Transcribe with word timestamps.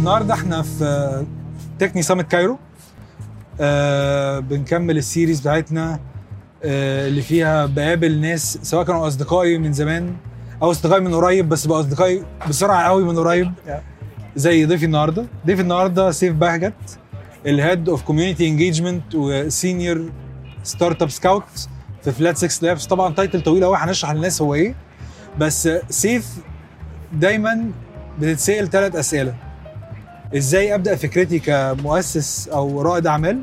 النهارده 0.00 0.34
إحنا 0.34 0.62
في 0.62 1.24
Techne 1.78 2.02
Summit 2.02 2.30
Cairo. 2.30 2.58
آه 3.60 4.38
بنكمل 4.38 4.96
ال 4.98 5.04
series 5.04 5.40
بتاعتنا 5.40 6.00
آه 6.64 7.08
اللي 7.08 7.22
فيها 7.22 7.66
بقابل 7.66 8.20
ناس 8.20 8.58
سواء 8.62 8.84
كانوا 8.84 9.06
أصدقائي 9.06 9.58
من 9.58 9.72
زمان 9.72 10.12
أو 10.62 10.70
أصدقائي 10.70 11.00
من 11.04 11.14
قريب 11.14 11.48
بس 11.48 11.66
بقى 11.66 11.80
أصدقائي 11.80 12.22
بسرعة 12.48 12.82
قوي 12.82 13.04
من 13.04 13.18
قريب. 13.18 13.52
زي 14.36 14.66
ضيفي 14.66 14.84
النهارده. 14.84 15.26
ضيفي 15.46 15.62
النهارده 15.62 16.10
سيف 16.10 16.34
بهجت 16.34 16.98
ال 17.46 17.54
head 17.54 17.88
of 17.88 18.02
community 18.02 18.48
engagement 18.48 19.14
و 19.14 19.28
senior 19.28 20.10
startup 20.62 21.10
scout 21.10 21.44
في 22.04 22.12
Flat 22.12 22.36
6 22.38 22.66
Labs 22.66 22.86
طبعا 22.86 23.14
title 23.14 23.40
طويل 23.42 23.64
قوي 23.64 23.76
هنشرح 23.76 24.10
للناس 24.10 24.42
هو 24.42 24.54
إيه. 24.54 24.74
بس 25.38 25.68
سيف 25.90 26.28
دايما 27.12 27.70
بتتسأل 28.20 28.70
ثلاث 28.70 28.96
أسئلة. 28.96 29.34
إزاي 30.36 30.74
أبدأ 30.74 30.96
فكرتي 30.96 31.38
كمؤسس 31.38 32.48
أو 32.48 32.82
رائد 32.82 33.06
أعمال؟ 33.06 33.42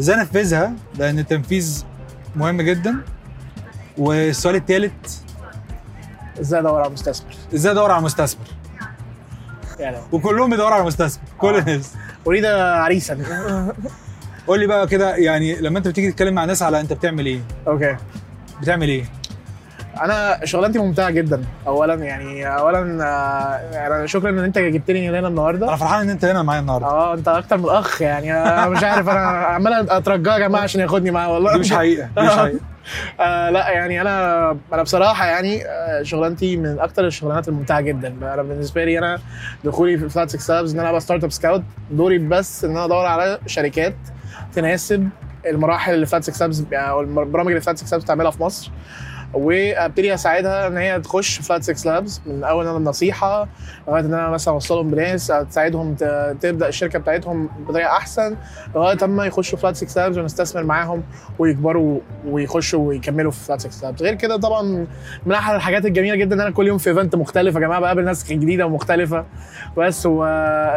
إزاي 0.00 0.20
أنفذها؟ 0.20 0.72
لأن 0.98 1.18
التنفيذ 1.18 1.84
مهم 2.36 2.62
جدا. 2.62 2.96
والسؤال 3.98 4.54
الثالث 4.54 4.92
إزاي 6.40 6.60
أدور 6.60 6.80
على 6.80 6.92
مستثمر؟ 6.92 7.34
إزاي 7.54 7.72
أدور 7.72 7.90
على 7.90 8.02
مستثمر؟ 8.04 8.46
يعني. 9.78 9.96
وكلهم 10.12 10.50
بيدوروا 10.50 10.74
على 10.74 10.84
مستثمر 10.84 11.22
كل 11.38 11.54
آه. 11.54 11.58
الناس. 11.58 11.92
اريد 12.26 12.44
عريسا. 12.44 13.18
قول 14.46 14.60
لي 14.60 14.66
بقى 14.66 14.86
كده 14.86 15.16
يعني 15.16 15.54
لما 15.56 15.78
أنت 15.78 15.88
بتيجي 15.88 16.12
تتكلم 16.12 16.34
مع 16.34 16.44
ناس 16.44 16.62
على 16.62 16.80
أنت 16.80 16.92
بتعمل 16.92 17.26
إيه؟ 17.26 17.40
أوكي. 17.66 17.96
بتعمل 18.62 18.88
إيه؟ 18.88 19.04
أنا 20.02 20.40
شغلانتي 20.44 20.78
ممتعة 20.78 21.10
جدا. 21.10 21.44
اولا 21.66 21.94
يعني 21.94 22.46
اولا 22.58 23.04
آه، 23.04 23.86
أنا 23.86 24.06
شكرا 24.06 24.30
إن 24.30 24.38
أنت 24.38 24.58
جبتني 24.58 25.08
هنا 25.08 25.28
النهارده. 25.28 25.68
أنا 25.68 25.76
فرحان 25.76 26.00
إن 26.00 26.10
أنت 26.10 26.24
هنا 26.24 26.42
معايا 26.42 26.60
النهارده. 26.60 26.86
آه 26.86 27.14
أنت 27.14 27.28
أكتر 27.28 27.56
من 27.58 27.68
اخ 27.68 28.02
يعني. 28.02 28.32
أنا 28.32 28.68
مش 28.68 28.84
عارف 28.84 29.08
أنا 29.08 29.18
عمال 29.20 29.90
أترجاه 29.90 30.32
يا 30.34 30.38
جماعة 30.38 30.62
عشان 30.62 30.80
ياخدني 30.80 31.10
معاه 31.10 31.32
والله. 31.32 31.52
دي 31.52 31.58
مش 31.58 31.72
حقيقة 31.72 32.08
دي 32.16 32.22
مش 32.22 32.30
حقيقة. 32.30 32.60
آه 33.20 33.50
لا 33.50 33.70
يعني 33.70 34.00
أنا 34.00 34.50
أنا 34.72 34.82
بصراحة 34.82 35.26
يعني 35.26 35.66
آه، 35.66 36.02
شغلانتي 36.02 36.56
من 36.56 36.78
أكتر 36.80 37.06
الشغلانات 37.06 37.48
الممتعة 37.48 37.80
جدا. 37.80 38.08
أنا 38.08 38.42
بالنسبة 38.42 38.84
لي 38.84 38.98
أنا 38.98 39.18
دخولي 39.64 39.98
في 39.98 40.08
Flat 40.08 40.30
6 40.30 40.54
Labs 40.54 40.72
إن 40.72 40.80
أنا 40.80 40.88
أبقى 40.88 41.00
startup 41.00 41.30
scout 41.32 41.62
دوري 41.90 42.18
بس 42.18 42.64
إن 42.64 42.70
أنا 42.70 42.84
أدور 42.84 43.06
على 43.06 43.38
شركات 43.46 43.94
تناسب 44.54 45.08
المراحل 45.46 45.94
اللي 45.94 46.06
Flat 46.06 46.24
6 46.24 46.40
Labs 46.40 46.62
أو 46.72 47.00
البرامج 47.00 47.48
اللي 47.48 47.60
Flat 47.60 47.78
6 47.78 47.90
Labs 47.90 48.04
بتعملها 48.04 48.30
في 48.30 48.42
مصر. 48.42 48.70
وابتدي 49.34 50.14
اساعدها 50.14 50.66
ان 50.66 50.76
هي 50.76 51.00
تخش 51.00 51.40
Flat 51.40 51.62
6 51.62 51.90
Labs 51.90 52.20
من 52.26 52.44
اول 52.44 52.66
أنا 52.66 52.76
النصيحة 52.76 53.48
لغاية 53.88 54.00
إن 54.04 54.14
أنا 54.14 54.30
مثلا 54.30 54.54
أوصلهم 54.54 54.90
بناس 54.90 55.32
تساعدهم 55.50 55.94
تبدأ 56.40 56.68
الشركة 56.68 56.98
بتاعتهم 56.98 57.48
بطريقة 57.68 57.88
أحسن 57.88 58.36
لغاية 58.74 58.98
أما 59.02 59.26
يخشوا 59.26 59.58
Flat 59.58 59.76
6 59.76 60.00
Labs 60.00 60.16
ونستثمر 60.18 60.64
معاهم 60.64 61.02
ويكبروا 61.38 62.00
ويخشوا 62.26 62.88
ويكملوا 62.88 63.30
في 63.30 63.44
Flat 63.44 63.60
6 63.60 63.86
Labs 63.86 64.02
غير 64.02 64.14
كده 64.14 64.36
طبعا 64.36 64.86
من 65.26 65.32
احد 65.32 65.54
الحاجات 65.54 65.86
الجميلة 65.86 66.16
جدا 66.16 66.34
إن 66.34 66.40
أنا 66.40 66.50
كل 66.50 66.66
يوم 66.66 66.78
في 66.78 66.90
event 66.90 67.14
مختلف 67.16 67.54
يا 67.54 67.60
جماعة 67.60 67.80
بقابل 67.80 68.04
ناس 68.04 68.32
جديدة 68.32 68.66
ومختلفة. 68.66 69.24
بس 69.76 70.06
و 70.06 70.24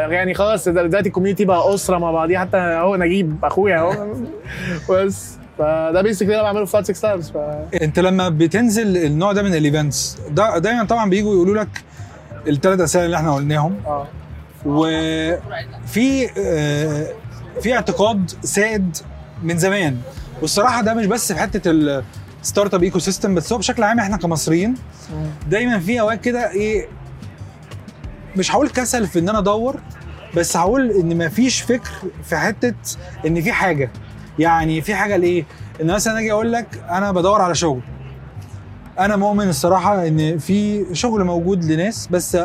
يعني 0.10 0.34
خلاص 0.34 0.68
دلوقتي 0.68 1.08
ال 1.08 1.12
community 1.12 1.46
بقى 1.46 1.74
أسرة 1.76 1.98
مع 1.98 2.12
بعضيها. 2.12 2.40
حتى 2.40 2.58
أهو 2.58 2.96
نجيب 2.96 3.36
أخويا 3.44 3.78
أهو. 3.80 4.08
بس 4.90 5.38
فده 5.60 6.02
basically 6.02 6.36
أنا 6.36 6.44
بعمله 6.44 6.66
في 6.66 6.72
Flat6Labs 6.72 7.30
ف... 7.30 7.38
أنت 7.82 8.00
لما 8.00 8.30
بتنزل 8.30 8.98
النوع 8.98 9.32
ده 9.32 9.44
من 9.44 9.54
ال 9.56 9.65
events 9.65 10.18
ده 10.30 10.58
دايما 10.58 10.84
طبعا 10.84 11.10
بييجوا 11.10 11.34
يقولوا 11.34 11.64
لك 11.64 11.84
الثلاث 12.48 12.80
أسئلة 12.80 13.06
اللي 13.06 13.18
إحنا 13.18 13.36
قلناهم. 13.36 13.76
آه. 13.86 14.08
وفي 14.66 16.30
آه، 16.38 17.08
في 17.62 17.74
اعتقاد 17.76 18.32
سائد 18.44 18.98
من 19.44 19.58
زمان. 19.58 19.98
والصراحة 20.42 20.82
ده 20.82 20.94
مش 20.94 21.06
بس 21.06 21.32
في 21.34 21.40
حتة 21.40 21.72
ال 22.42 22.46
startup 22.46 22.74
ecosystem 22.74 23.36
بس 23.36 23.54
هو 23.54 23.60
بشكل 23.60 23.84
عام 23.84 24.00
إحنا 24.00 24.18
كمصريين 24.18 24.76
دايما 25.50 25.80
في 25.80 26.00
أوقات 26.02 26.22
كده 26.22 26.52
إيه 26.52 26.88
مش 28.36 28.52
هقول 28.52 28.70
كسل 28.70 29.08
في 29.08 29.20
إن 29.20 29.30
أنا 29.30 29.40
أدور 29.40 29.76
بس 30.36 30.58
هقول 30.58 30.92
إن 30.92 31.26
مفيش 31.26 31.62
فكر 31.62 31.92
في 32.24 32.38
حتة 32.38 32.74
إن 33.28 33.42
في 33.42 33.52
حاجة. 33.52 33.92
يعني 34.40 34.82
في 34.82 34.96
حاجة 34.96 35.18
لإيه؟ 35.18 35.46
إن 35.82 35.88
مثلا 35.88 36.20
أجي 36.20 36.32
أقول 36.32 36.52
لك 36.54 36.68
أنا 36.90 37.12
بدور 37.12 37.42
على 37.42 37.56
شغل. 37.56 37.82
أنا 39.00 39.16
مؤمن 39.16 39.50
الصراحة 39.50 40.08
إن 40.08 40.38
في 40.38 40.86
شغل 40.96 41.24
موجود 41.24 41.66
لناس 41.66 42.08
بس 42.12 42.38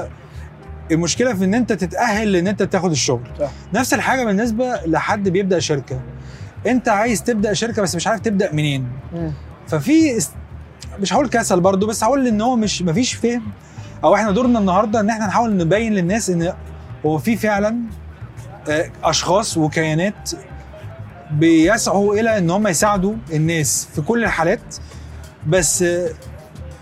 المشكلة 0.93 1.34
في 1.34 1.44
إن 1.44 1.54
أنت 1.54 1.72
تتأهل 1.72 2.37
إن 2.37 2.47
أنت 2.49 2.62
تاخد 2.62 2.91
الشغل. 2.91 3.22
صح. 3.41 3.50
نفس 3.75 3.94
الحاجة 3.94 4.25
بالنسبة 4.25 4.81
لحد 4.87 5.28
بيبدأ 5.28 5.59
شركة. 5.59 6.00
أنت 6.66 6.88
عايز 6.88 7.22
تبدأ 7.22 7.53
شركة 7.53 7.83
بس 7.83 7.94
مش 7.97 8.06
عارف 8.06 8.21
تبدأ 8.21 8.53
منين. 8.53 8.88
مم. 9.15 9.33
ففي 9.69 10.16
است- 10.16 10.34
مش 11.00 11.12
هقول 11.12 11.28
كسل 11.28 11.60
برضو 11.60 11.87
بس 11.87 12.04
هقول 12.04 12.27
إن 12.27 12.41
هو 12.41 12.56
مش 12.56 12.83
مفيش 12.83 13.15
فهم. 13.15 13.43
أو 14.04 14.15
إحنا 14.15 14.31
دورنا 14.31 14.59
النهارده 14.59 15.00
إن 15.00 15.10
إحنا 15.10 15.27
نحاول 15.27 15.56
نبين 15.56 15.94
للناس 15.94 16.31
إن 16.31 16.53
هو 17.06 17.19
في 17.19 17.37
فعلا 17.37 17.77
آه، 18.69 18.91
أشخاص 19.04 19.56
وكيانات 19.56 20.31
بيسعوا 21.34 22.15
إلى 22.15 22.39
إن 22.39 22.50
هم 22.50 22.67
يساعدوا 22.67 23.15
الناس 23.33 23.89
في 23.95 24.00
كل 24.00 24.25
الحالات. 24.25 24.77
بس 25.47 25.84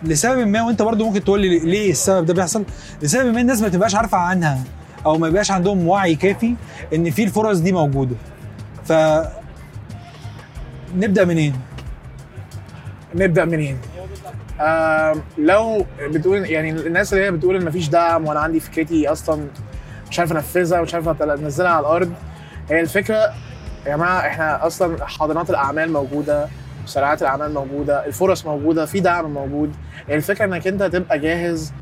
لسبب 0.04 0.46
ما 0.46 0.62
وأنت 0.62 0.82
برضو 0.82 1.06
ممكن 1.06 1.24
تقول 1.24 1.40
لي 1.40 1.58
ليه 1.58 1.90
السبب 1.90 2.26
ده 2.26 2.34
بيحصل؟ 2.34 2.64
لسبب 3.02 3.34
ما 3.34 3.40
الناس 3.40 3.60
ما 3.62 3.68
تبقاش 3.68 3.94
عارفة 3.94 4.18
عنها 4.18 4.58
أو 5.06 5.18
ما 5.18 5.28
يبقاش 5.28 5.50
عندهم 5.50 5.86
وعي 5.88 6.14
كافي 6.14 6.54
إن 6.94 7.10
في 7.10 7.24
الفرص 7.24 7.58
دي 7.58 7.72
موجودة. 7.72 8.16
ف 8.84 8.92
نبدأ 10.96 11.24
منين؟ 11.24 11.54
نبدأ 13.14 13.44
منين؟ 13.44 13.78
آه 14.60 15.14
لو 15.38 15.86
بتقول 16.00 16.46
يعني 16.46 16.70
الناس 16.70 17.12
اللي 17.12 17.24
هي 17.24 17.30
بتقول 17.30 17.56
إن 17.56 17.64
مفيش 17.64 17.88
دعم 17.88 18.26
وأنا 18.26 18.40
عندي 18.40 18.60
فكرتي 18.60 19.08
أصلا 19.08 19.46
مش 20.10 20.18
عارف 20.18 20.32
أنفذها 20.32 20.80
ومش 20.80 20.94
عارف 20.94 21.22
انزلها 21.22 21.70
على 21.70 21.80
الأرض 21.80 22.12
هي 22.70 22.80
الفكرة 22.80 23.34
يا 23.86 23.96
جماعة 23.96 24.18
إحنا 24.26 24.66
أصلا 24.66 25.06
حاضنات 25.06 25.50
الأعمال 25.50 25.92
موجودة 25.92 26.48
مسارعات 26.84 27.22
الأعمال 27.22 27.54
موجودة 27.54 28.06
الفرص 28.06 28.46
موجودة 28.46 28.86
في 28.86 29.00
دعم 29.00 29.30
موجود. 29.34 29.72
الفكرة 30.10 30.44
إنك 30.44 30.66
أنت 30.66 30.82
تبقى 30.82 31.18
جاهز 31.18 31.72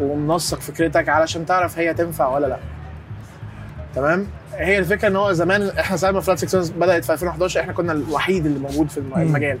ومنسق 0.00 0.60
فكرتك 0.60 1.08
علشان 1.08 1.46
تعرف 1.46 1.78
هي 1.78 1.94
تنفع 1.94 2.28
ولا 2.28 2.46
لأ. 2.46 2.56
تمام؟ 3.94 4.26
هي 4.54 4.78
الفكرة 4.78 5.08
إن 5.08 5.16
هو 5.16 5.32
زمان 5.32 5.62
إحنا 5.68 5.96
ساعة 5.96 6.10
ما 6.10 6.20
Flat6 6.20 6.72
بدأت 6.78 7.04
في 7.04 7.12
2011 7.12 7.60
إحنا 7.60 7.72
كنا 7.72 7.92
الوحيد 7.92 8.46
اللي 8.46 8.58
موجود 8.58 8.88
في. 8.90 8.98
المجال. 8.98 9.58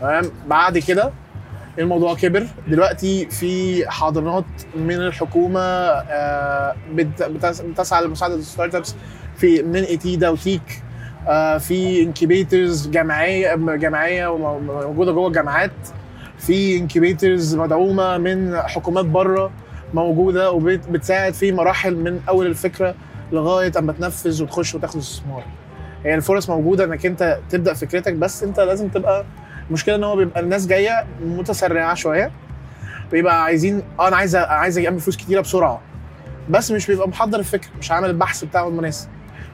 تمام؟ 0.00 0.24
بعد 0.48 0.78
كده 0.78 1.10
الموضوع 1.78 2.14
كبر. 2.14 2.46
دلوقتي 2.68 3.26
في 3.30 3.84
حاضنات 3.90 4.44
من 4.76 4.94
الحكومة 4.96 5.60
آه، 5.60 6.74
بت- 6.94 7.22
بتس- 7.22 7.60
بتسعى 7.60 8.04
لمساعدة 8.04 8.34
ال 8.34 8.74
startups 8.74 8.94
في 9.36 9.62
من 9.62 9.82
ITIDA 9.82 10.28
و 10.28 10.37
TIEC. 10.37 10.82
في 11.58 12.02
incubators 12.02 12.88
جمعيه 12.88 13.54
جمعيه 13.54 14.36
موجودة 14.36 15.12
جوه 15.12 15.28
الجامعات. 15.28 15.70
في 16.38 16.76
incubators 16.78 17.54
مدعومة 17.56 18.18
من 18.18 18.56
حكومات 18.56 19.04
بره 19.04 19.50
موجودة 19.94 20.50
وبتساعد 20.50 21.34
في 21.34 21.52
مراحل 21.52 21.96
من 21.96 22.20
أول 22.28 22.46
الفكرة 22.46 22.94
لغاية 23.32 23.72
أما 23.78 23.92
تنفذ 23.92 24.42
وتخش 24.42 24.74
وتاخد 24.74 24.96
استثمار. 24.96 25.44
هي 26.04 26.14
الفرص 26.14 26.50
موجودة 26.50 26.84
إنك 26.84 27.06
أنت 27.06 27.38
تبدأ 27.50 27.74
فكرتك 27.74 28.12
بس 28.12 28.42
أنت 28.42 28.60
لازم 28.60 28.88
تبقى 28.88 29.24
المشكلة 29.68 29.94
إن 29.94 30.04
هو 30.04 30.16
بيبقى 30.16 30.40
الناس 30.40 30.66
جاية 30.66 31.04
متسرعة 31.24 31.94
شوية. 31.94 32.30
بيبقى 33.12 33.44
عايزين 33.44 33.82
آه 34.00 34.08
أنا 34.08 34.16
عايز 34.16 34.36
عايز 34.36 34.78
اعمل 34.78 35.00
فلوس 35.00 35.16
كتيرة 35.16 35.40
بسرعة. 35.40 35.80
بس 36.50 36.70
مش 36.70 36.86
بيبقى 36.86 37.08
محضر 37.08 37.38
الفكرة 37.38 37.70
مش 37.78 37.90
عامل 37.90 38.10
البحث 38.10 38.44
بتاعه 38.44 38.68
المناسب. 38.68 39.08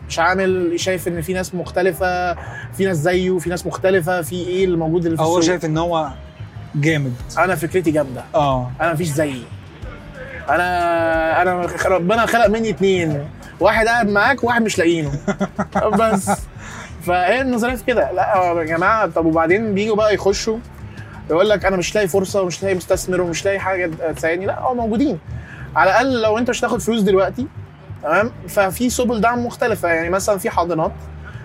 مش 0.09 0.19
عامل 0.19 0.81
شايف 0.81 1.09
إن 1.09 1.21
في 1.21 1.33
ناس 1.33 1.55
مختلفة 1.55 2.35
في 2.73 2.85
ناس 2.85 2.97
زيه 2.97 3.39
في 3.39 3.51
ناس 3.51 3.67
مختلفة 3.67 4.23
في 4.23 4.35
إيه 4.37 4.65
اللي 4.65 4.77
موجود 4.77 5.05
اللي 5.05 5.17
في 5.17 5.23
هو 5.23 5.41
شايف 5.41 5.65
إن 5.65 5.79
هو 5.79 6.09
جامد. 6.75 7.15
أنا 7.39 7.55
فكرتي 7.55 7.91
جامدة. 7.91 8.25
آه. 8.35 8.71
أنا 8.81 8.93
مفيش 8.93 9.09
زيي. 9.09 9.43
أنا 10.49 11.43
أنا 11.43 11.67
ربنا 11.87 12.27
خلق 12.27 12.47
مني 12.47 12.71
اتنين. 12.71 13.29
واحد 13.61 13.87
قاعد 13.87 14.09
معاك 14.09 14.45
وواحد 14.45 14.63
مش 14.63 14.79
لاقينه 14.79 15.13
بس. 16.01 16.31
فايه 17.07 17.41
النظرية 17.41 17.75
في 17.75 17.85
كده. 17.85 18.13
لا 18.13 18.55
يا 18.59 18.65
جماعة 18.65 19.07
طب 19.07 19.27
وبعدين 19.27 19.75
بيجوا 19.75 19.97
بقى 19.97 20.15
يخشوا 20.15 20.59
يقول 21.31 21.49
لك 21.49 21.65
أنا 21.65 21.77
مش 21.77 21.95
لاقي 21.95 22.09
فرصة 22.09 22.43
ومش 22.43 22.63
لاقي 22.63 22.75
مستثمر 22.75 23.21
ومش 23.21 23.45
لاقي 23.45 23.59
حاجة 23.59 23.91
تساعدني. 24.17 24.47
لا 24.47 24.61
هو 24.61 24.75
موجودين. 24.75 25.19
على 25.77 25.91
الأقل 25.91 26.23
لو 26.23 26.39
أنت 26.39 26.51
مش 26.51 26.61
هتاخد 26.61 26.81
فلوس 26.81 27.01
دلوقتي 27.03 27.47
تمام؟ 28.03 28.31
ففي 28.49 28.91
سبل 28.91 29.21
دعم 29.21 29.47
مختلفة. 29.47 29.89
يعني 29.89 30.11
مثلا 30.11 30.39
في 30.39 30.51
حاضنات 30.51 30.93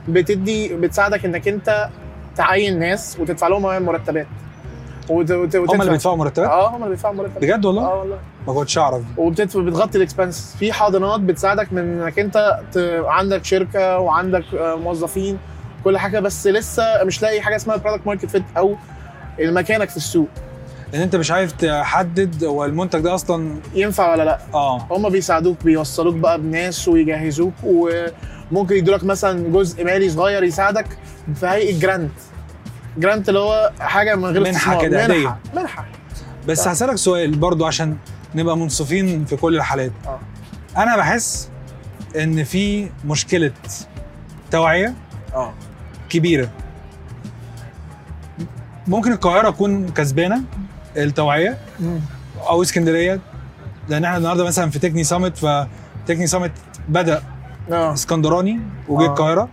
بتدي 0.08 0.76
بتساعدك 0.76 1.26
إنك 1.26 1.48
أنت 1.48 1.90
تعين 2.36 2.80
ناس 2.80 3.18
وتدفع 3.20 3.48
لهم 3.48 3.84
مرتبات. 3.84 4.28
وت... 5.10 5.32
وت... 5.32 5.56
هم 5.56 5.82
اللي 5.82 5.92
بيدفعوا 5.92 6.16
مرتبات؟ 6.16 6.50
آه 6.50 6.70
هم 6.70 6.76
اللي 6.76 6.90
بيدفعوا 6.90 7.14
مرتب 7.14 7.42
بجد 7.42 7.66
والله؟ 7.66 7.82
آه 7.86 8.00
والله. 8.00 8.18
ما 8.48 8.54
كنتش 8.54 8.78
أعرف. 8.78 9.02
وبتغطي 9.18 9.98
ال 9.98 10.03
expenses. 10.03 10.56
في 10.60 10.74
حاضنات 10.74 11.20
بتساعدك 11.20 11.74
من 11.74 12.02
إنك 12.02 12.20
أنت 12.20 12.60
ت... 12.74 12.78
عندك 13.06 13.46
شركة 13.46 14.00
وعندك 14.00 14.44
آه، 14.54 14.76
موظفين 14.76 15.38
كل 15.84 15.98
حاجة 15.98 16.20
بس 16.20 16.48
لسه 16.48 16.84
مش 17.04 17.22
لاقي 17.22 17.42
حاجة 17.42 17.56
اسمها 17.56 17.76
product 17.76 18.08
market 18.08 18.26
fit 18.26 18.44
أو 18.58 18.76
مكانك 19.40 19.90
في 19.90 19.98
السوق. 19.98 20.28
إن 20.94 21.02
أنت 21.02 21.16
مش 21.16 21.32
عارف 21.32 21.52
تحدد 21.52 22.44
هو 22.44 22.66
المنتج 22.66 23.00
ده 23.00 23.16
أصلا 23.16 23.56
ينفع 23.76 24.12
ولا 24.12 24.24
لأ؟ 24.24 24.40
آه. 24.54 24.88
هم 24.92 25.10
بيساعدوك 25.10 25.64
بيوصلوك 25.64 26.16
بقى 26.16 26.42
بناس 26.42 26.88
ويجهزوك 26.88 27.54
وممكن 27.64 28.76
يدولك 28.76 29.04
مثلا 29.04 29.50
جزء 29.50 29.84
مالي 29.86 30.10
صغير 30.10 30.44
يساعدك 30.44 30.98
في 31.36 31.48
هيئة 31.48 31.80
جرانت 31.80 32.12
جرانت 32.98 33.30
اللي 33.30 33.40
هو 33.40 33.72
حاجة 33.80 34.16
من 34.16 34.26
غير 34.26 34.40
منحة 34.42 34.52
استثمار. 34.58 34.82
كده، 34.82 35.08
منحة. 35.08 35.40
منحة. 35.56 35.86
بس 36.48 36.68
آه. 36.68 36.72
هسألك 36.72 36.96
سؤال 36.96 37.32
برضو 37.36 37.66
عشان 37.66 37.98
نبقى 38.36 38.58
منصفين 38.58 39.26
في 39.26 39.36
كل 39.36 39.56
الحالات. 39.56 39.92
آه. 40.08 40.20
أنا 40.78 40.98
بحس 40.98 41.50
إن 42.18 42.44
في 42.44 42.90
مشكلة 43.06 43.52
توعية 44.52 44.94
آه. 45.36 45.54
كبيرة. 46.10 46.50
ممكن 48.88 49.12
القاهرة 49.12 49.50
تكون 49.50 49.90
كسبانة؟ 49.90 50.42
التوعية 50.98 51.58
أو 52.50 52.62
اسكندرية 52.62 53.20
لأن 53.90 54.06
إحنا 54.06 54.18
النهارده 54.18 54.46
مثلا 54.46 54.70
في 54.70 54.80
تكني 54.80 55.04
سامت 55.04 55.38
فتكني 55.38 56.28
سامت 56.28 56.52
بدأ 56.90 57.22
آه. 57.72 57.94
اسكندراني 57.94 58.60
وجه 58.88 59.04
آه. 59.06 59.08
القاهرة. 59.08 59.50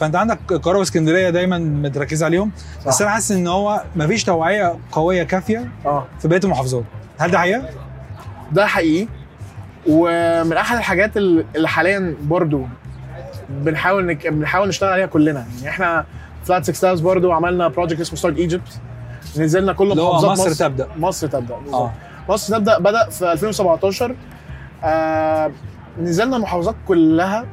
فأنت 0.00 0.16
عندك 0.16 0.38
القاهرة 0.50 0.78
واسكندرية 0.78 1.30
دايما 1.30 1.58
متركز 1.58 2.22
عليهم. 2.22 2.50
بس 2.86 2.94
صح. 2.94 3.02
أنا 3.02 3.10
حاسس 3.10 3.32
إن 3.32 3.46
هو 3.46 3.82
مفيش 3.96 4.24
توعية 4.24 4.76
قوية 4.92 5.22
كافية 5.22 5.68
آه. 5.86 6.06
في 6.20 6.28
بقية 6.28 6.40
المحافظات. 6.44 6.84
هل 7.18 7.30
ده 7.30 7.38
حقيقة؟ 7.38 7.68
ده 8.52 8.66
حقيقي. 8.66 9.08
ومن 9.86 10.52
أحد 10.56 10.76
الحاجات 10.76 11.16
اللي 11.16 11.44
اللي 11.56 11.68
حاليا 11.68 12.16
برضو 12.22 12.66
بنحاول 13.48 14.06
نك... 14.06 14.26
بنحاول 14.26 14.68
نشتغل 14.68 14.92
عليها 14.92 15.06
كلنا. 15.06 15.46
يعني 15.56 15.68
إحنا 15.68 16.04
Flat6 16.44 17.00
برضو 17.00 17.32
عملنا 17.32 17.68
project 17.68 18.00
اسمه 18.00 18.18
Start 18.18 18.38
Egypt 18.38 18.80
نزلنا 19.38 19.72
كل 19.72 19.88
محافظات 20.02 20.30
مصر 20.30 20.52
تبدأ. 20.54 20.88
مصر 20.96 21.26
تبدأ. 21.26 21.54
آه. 21.72 21.92
مصر 22.28 22.56
تبدأ 22.58 22.78
بدأ 22.78 23.10
في 23.10 23.32
2017 23.32 24.14
آه 24.84 25.50
نزلنا 26.00 26.36
المحافظات 26.36 26.74
كلها. 26.88 27.46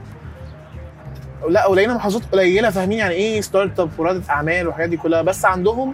لا 1.49 1.67
ولقينا 1.67 1.93
محافظات 1.93 2.21
قليلة 2.31 2.69
فاهمين 2.69 2.97
يعني 2.97 3.13
إيه 3.13 3.41
startup 3.41 3.89
ورياده 3.97 4.21
أعمال 4.29 4.67
والحاجات 4.67 4.89
دي 4.89 4.97
كلها. 4.97 5.21
بس 5.21 5.45
عندهم 5.45 5.93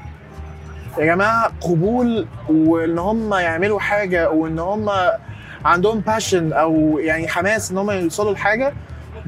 يا 0.98 1.06
جماعة 1.06 1.52
قبول 1.62 2.28
وإن 2.50 3.00
هم 3.00 3.34
يعملوا 3.34 3.80
حاجة 3.80 4.30
وإن 4.30 4.60
هم 4.60 4.90
عندهم 5.66 6.00
passion 6.00 6.54
أو 6.54 7.00
يعني 7.00 7.28
حماس 7.28 7.72
إن 7.72 7.78
هم 7.78 7.92
يوصلوا 7.92 8.34
لحاجة 8.34 8.74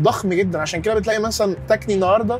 ضخم 0.01 0.29
جدا. 0.29 0.61
عشان 0.61 0.81
كده 0.81 0.93
بتلاقي 0.95 1.19
مثلا 1.19 1.55
Techne 1.69 1.95
النهارده 1.95 2.35
آه 2.35 2.39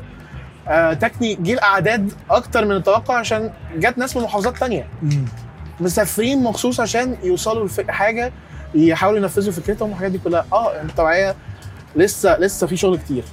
Techne 1.00 1.34
جه 1.34 1.52
الاعداد 1.52 2.12
أكتر 2.30 2.64
من 2.64 2.76
التوقع 2.76 3.18
عشان 3.18 3.52
جت 3.76 3.98
ناس 3.98 4.16
من 4.16 4.22
محافظات 4.22 4.58
تانية. 4.58 4.88
مسافرين 5.80 6.42
مخصوص 6.42 6.80
عشان 6.80 7.16
يوصلوا 7.22 7.68
لحاجه 7.78 8.32
يحاولوا 8.74 9.18
ينفذوا 9.18 9.52
فكرتهم 9.52 9.88
والحاجات 9.88 10.10
دي 10.10 10.18
كلها. 10.18 10.46
آه 10.52 10.82
التوعيه 10.82 11.34
لسه 11.96 12.38
لسه 12.38 12.66
في 12.66 12.76
شغل 12.76 12.98
كتير. 12.98 13.24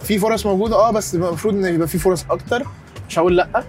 في 0.00 0.18
فرص 0.18 0.46
موجودة. 0.46 0.76
آه 0.76 0.90
بس 0.90 1.14
المفروض 1.14 1.54
إن 1.54 1.74
يبقى 1.74 1.88
في 1.88 1.98
فرص 1.98 2.24
أكتر. 2.30 2.62
مش 3.08 3.18
هقول 3.18 3.36
لأ. 3.36 3.64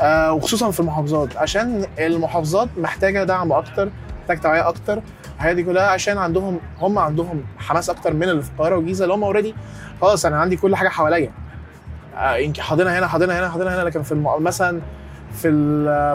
آه 0.00 0.32
وخصوصا 0.32 0.70
في 0.70 0.80
المحافظات. 0.80 1.36
عشان 1.36 1.86
المحافظات 1.98 2.68
محتاجة 2.76 3.24
دعم 3.24 3.52
أكتر 3.52 3.90
محتاج 4.20 4.40
توعية 4.40 4.68
أكتر. 4.68 5.02
الحاجات 5.36 5.56
دي 5.56 5.62
كلها 5.62 5.86
عشان 5.86 6.18
عندهم 6.18 6.60
هم 6.80 6.98
عندهم 6.98 7.44
حماس 7.58 7.90
أكتر 7.90 8.14
من 8.14 8.28
اللي 8.28 8.42
في 8.42 8.50
القاهرة 8.50 8.76
والجيزة 8.76 9.04
اللي 9.04 9.14
هم 9.14 9.24
اوريدي 9.24 9.54
خلاص 10.00 10.26
أنا 10.26 10.40
عندي 10.40 10.56
كل 10.56 10.76
حاجة 10.76 10.88
حواليا. 10.88 11.26
آه 11.26 11.41
حاضنها 12.58 12.98
هنا 12.98 13.06
حاضنها 13.06 13.40
هنا 13.40 13.48
حاضنها 13.48 13.74
هنا 13.74 13.88
لكن 13.88 14.02
في. 14.02 14.14
مثلا 14.40 14.80
في 15.32 15.48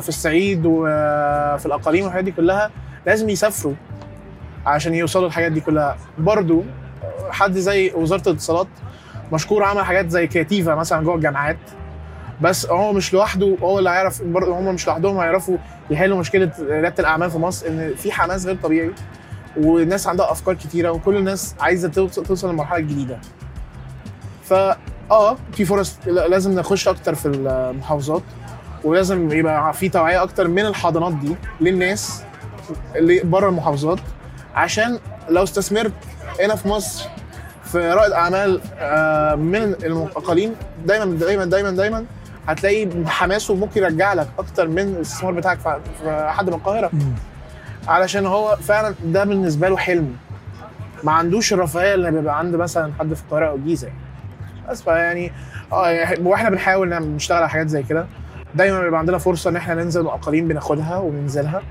في 0.01 0.09
الصعيد 0.09 0.61
وفي 0.65 1.65
الأقاليم 1.65 2.03
والحاجات 2.03 2.23
دي 2.25 2.31
كلها 2.31 2.71
لازم 3.05 3.29
يسافروا 3.29 3.73
عشان 4.65 4.93
يوصلوا 4.93 5.27
الحاجات 5.27 5.51
دي 5.51 5.59
كلها 5.61 5.97
برضو 6.17 6.63
حد 7.29 7.53
زي 7.57 7.91
وزارة 7.95 8.21
الاتصالات 8.29 8.67
مشكور 9.33 9.63
عمل 9.63 9.83
حاجات 9.85 10.09
زي 10.09 10.27
كرياتيفا 10.27 10.75
مثلا 10.75 11.03
جوه 11.03 11.15
الجامعات 11.15 11.57
بس 12.41 12.65
هو 12.65 12.93
مش 12.93 13.13
لوحده 13.13 13.57
هو 13.61 13.79
اللي 13.79 13.89
هيعرف 13.89 14.21
هم 14.21 14.73
مش 14.73 14.87
لوحدهم 14.87 15.17
هيعرفوا 15.17 15.57
يحلوا 15.89 16.17
مشكلة 16.17 16.51
ريادة 16.59 16.93
الأعمال 16.99 17.31
في 17.31 17.37
مصر 17.37 17.67
إن 17.67 17.93
في 17.95 18.11
حماس 18.11 18.45
غير 18.45 18.55
طبيعي 18.63 18.91
والناس 19.57 20.07
عندها 20.07 20.31
أفكار 20.31 20.53
كتيرة 20.55 20.91
وكل 20.91 21.17
الناس 21.17 21.55
عايزة 21.59 21.89
توصل 22.07 22.49
للمرحلة 22.49 22.77
الجديدة 22.77 23.17
فا 24.43 24.77
آه 25.11 25.37
في 25.53 25.65
فرص 25.65 25.95
لازم 26.07 26.55
نخش 26.59 26.87
أكتر 26.87 27.15
في 27.15 27.25
المحافظات 27.25 28.21
ولازم 28.83 29.31
يبقى 29.31 29.73
في 29.73 29.89
توعية 29.89 30.23
أكتر 30.23 30.47
من 30.47 30.65
الحاضنات 30.65 31.13
دي 31.13 31.35
للناس 31.61 32.23
اللي 32.95 33.19
بره 33.23 33.49
المحافظات 33.49 33.99
عشان 34.55 34.99
لو 35.29 35.43
استثمرت 35.43 35.91
هنا 36.41 36.55
في 36.55 36.67
مصر 36.67 37.09
في 37.63 37.77
رائد 37.91 38.11
أعمال 38.11 38.61
آه، 38.79 39.35
من 39.35 39.63
الاقاليم 39.63 40.55
دايما 40.85 41.05
دايما 41.05 41.45
دايما 41.45 41.71
دايما 41.71 42.05
هتلاقي 42.47 42.87
حماسه 43.05 43.55
ممكن 43.55 43.83
يرجع 43.83 44.13
لك 44.13 44.27
أكتر 44.39 44.67
من 44.67 44.79
الاستثمار 44.79 45.33
بتاعك 45.33 45.59
في 45.59 46.27
حد 46.29 46.47
من 46.49 46.53
القاهرة. 46.53 46.91
علشان 47.87 48.25
هو 48.25 48.55
فعلا 48.55 48.95
ده 49.05 49.23
بالنسبة 49.23 49.69
له 49.69 49.77
حلم 49.77 50.15
ما 51.03 51.11
عندوش 51.11 51.53
الرفاهية 51.53 51.93
اللي 51.93 52.11
بيبقى 52.11 52.37
عند 52.39 52.55
مثلا 52.55 52.93
حد 52.99 53.13
في 53.13 53.21
القاهرة 53.21 53.47
أو 53.49 53.55
الجيزة 53.55 53.87
يعني. 53.87 53.99
بس 54.69 54.81
فيعني 54.81 55.31
آه 55.71 55.89
يعني 55.89 56.27
وإحنا 56.27 56.49
بنحاول 56.49 56.89
نعمل- 56.89 57.17
على 57.29 57.49
حاجات 57.49 57.67
زي 57.67 57.83
كده. 57.83 58.05
دايما 58.55 58.81
بيبقى 58.81 58.99
عندنا 58.99 59.17
فرصة 59.17 59.49
إن 59.49 59.55
إحنا 59.55 59.75
ننزل 59.75 60.01
الاقاليم 60.01 60.47
بناخدها 60.47 60.97
وبننزلها 60.97 61.61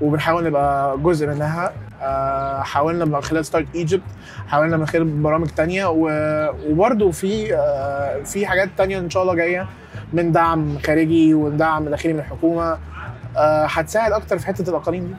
وبنحاول 0.00 0.44
نبقى 0.44 0.98
جزء 0.98 1.26
منها. 1.26 1.72
آه، 2.02 2.62
حاولنا 2.62 3.04
من 3.04 3.20
خلال 3.20 3.44
Start 3.44 3.66
Egypt 3.74 4.02
حاولنا 4.48 4.76
من 4.76 4.86
خلال 4.86 5.04
برامج 5.04 5.46
تانية 5.48 5.86
و- 5.86 6.50
وبرضه 6.70 7.10
في 7.10 7.54
آه، 7.56 8.22
في 8.22 8.46
حاجات 8.46 8.68
تانية 8.78 8.98
إن 8.98 9.10
شاء 9.10 9.22
الله 9.22 9.34
جاية 9.34 9.66
من 10.12 10.32
دعم 10.32 10.78
خارجي 10.86 11.34
ودعم 11.34 11.84
داخلي 11.88 12.12
من 12.12 12.18
الحكومة. 12.18 12.78
آه، 13.36 13.66
هتساعد 13.66 14.12
أكتر 14.12 14.38
في 14.38 14.46
حتة 14.46 14.70
الأقاليم 14.70 15.06
دي. 15.06 15.14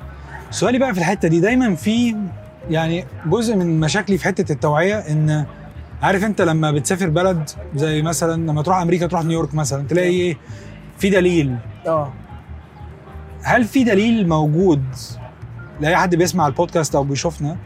سؤالي 0.51 0.77
بقى 0.79 0.93
في 0.93 0.99
الحتة 0.99 1.27
دي 1.27 1.39
دايما 1.39 1.75
في 1.75 2.15
يعني 2.69 3.05
جزء 3.25 3.55
من 3.55 3.79
مشاكلي 3.79 4.17
في 4.17 4.25
حتة 4.25 4.51
التوعية 4.51 4.95
إن 4.99 5.45
عارف 6.03 6.23
انت 6.23 6.41
لما 6.41 6.71
بتسافر 6.71 7.09
بلد 7.09 7.49
زي 7.75 8.01
مثلا 8.01 8.41
لما 8.51 8.61
تروح 8.61 8.77
أمريكا 8.77 9.07
تروح 9.07 9.23
نيويورك 9.23 9.55
مثلا 9.55 9.87
تلاقي 9.87 10.09
إيه 10.09 10.37
في 10.97 11.09
دليل. 11.09 11.55
آه. 11.87 12.13
هل 13.43 13.63
في 13.63 13.83
دليل 13.83 14.27
موجود 14.27 14.83
لأي 15.81 15.95
حد 15.95 16.15
بيسمع 16.15 16.47
البودكاست 16.47 16.95
أو 16.95 17.03
بيشوفنا 17.03 17.57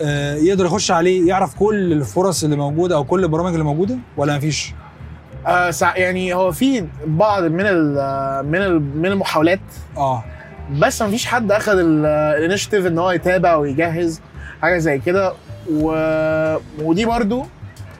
آه، 0.00 0.34
يقدر 0.34 0.64
يخش 0.64 0.90
عليه 0.90 1.28
يعرف 1.28 1.54
كل 1.54 1.92
الفرص 1.92 2.44
اللي 2.44 2.56
موجودة 2.56 2.96
أو 2.96 3.04
كل 3.04 3.24
البرامج 3.24 3.52
اللي 3.52 3.64
موجودة 3.64 3.98
ولا 4.16 4.36
مفيش؟ 4.36 4.72
آه 5.46 5.72
يعني 5.96 6.34
هو 6.34 6.52
في 6.52 6.86
بعض 7.06 7.42
من 7.42 7.66
ال 7.66 7.92
من 8.46 8.58
ال 8.62 8.98
من 8.98 9.06
المحاولات. 9.06 9.60
آه. 9.96 10.24
بس 10.78 11.02
ما 11.02 11.08
فيش 11.08 11.26
حد 11.26 11.52
اخذ 11.52 11.78
ال 11.78 11.88
initiative 11.88 12.86
إن 12.86 12.98
هو 12.98 13.10
يتابع 13.10 13.54
ويجهز 13.56 14.20
حاجة 14.62 14.78
زي 14.78 14.98
كده 14.98 15.32
و... 15.72 15.94
ودي 16.82 17.04
برضو 17.04 17.46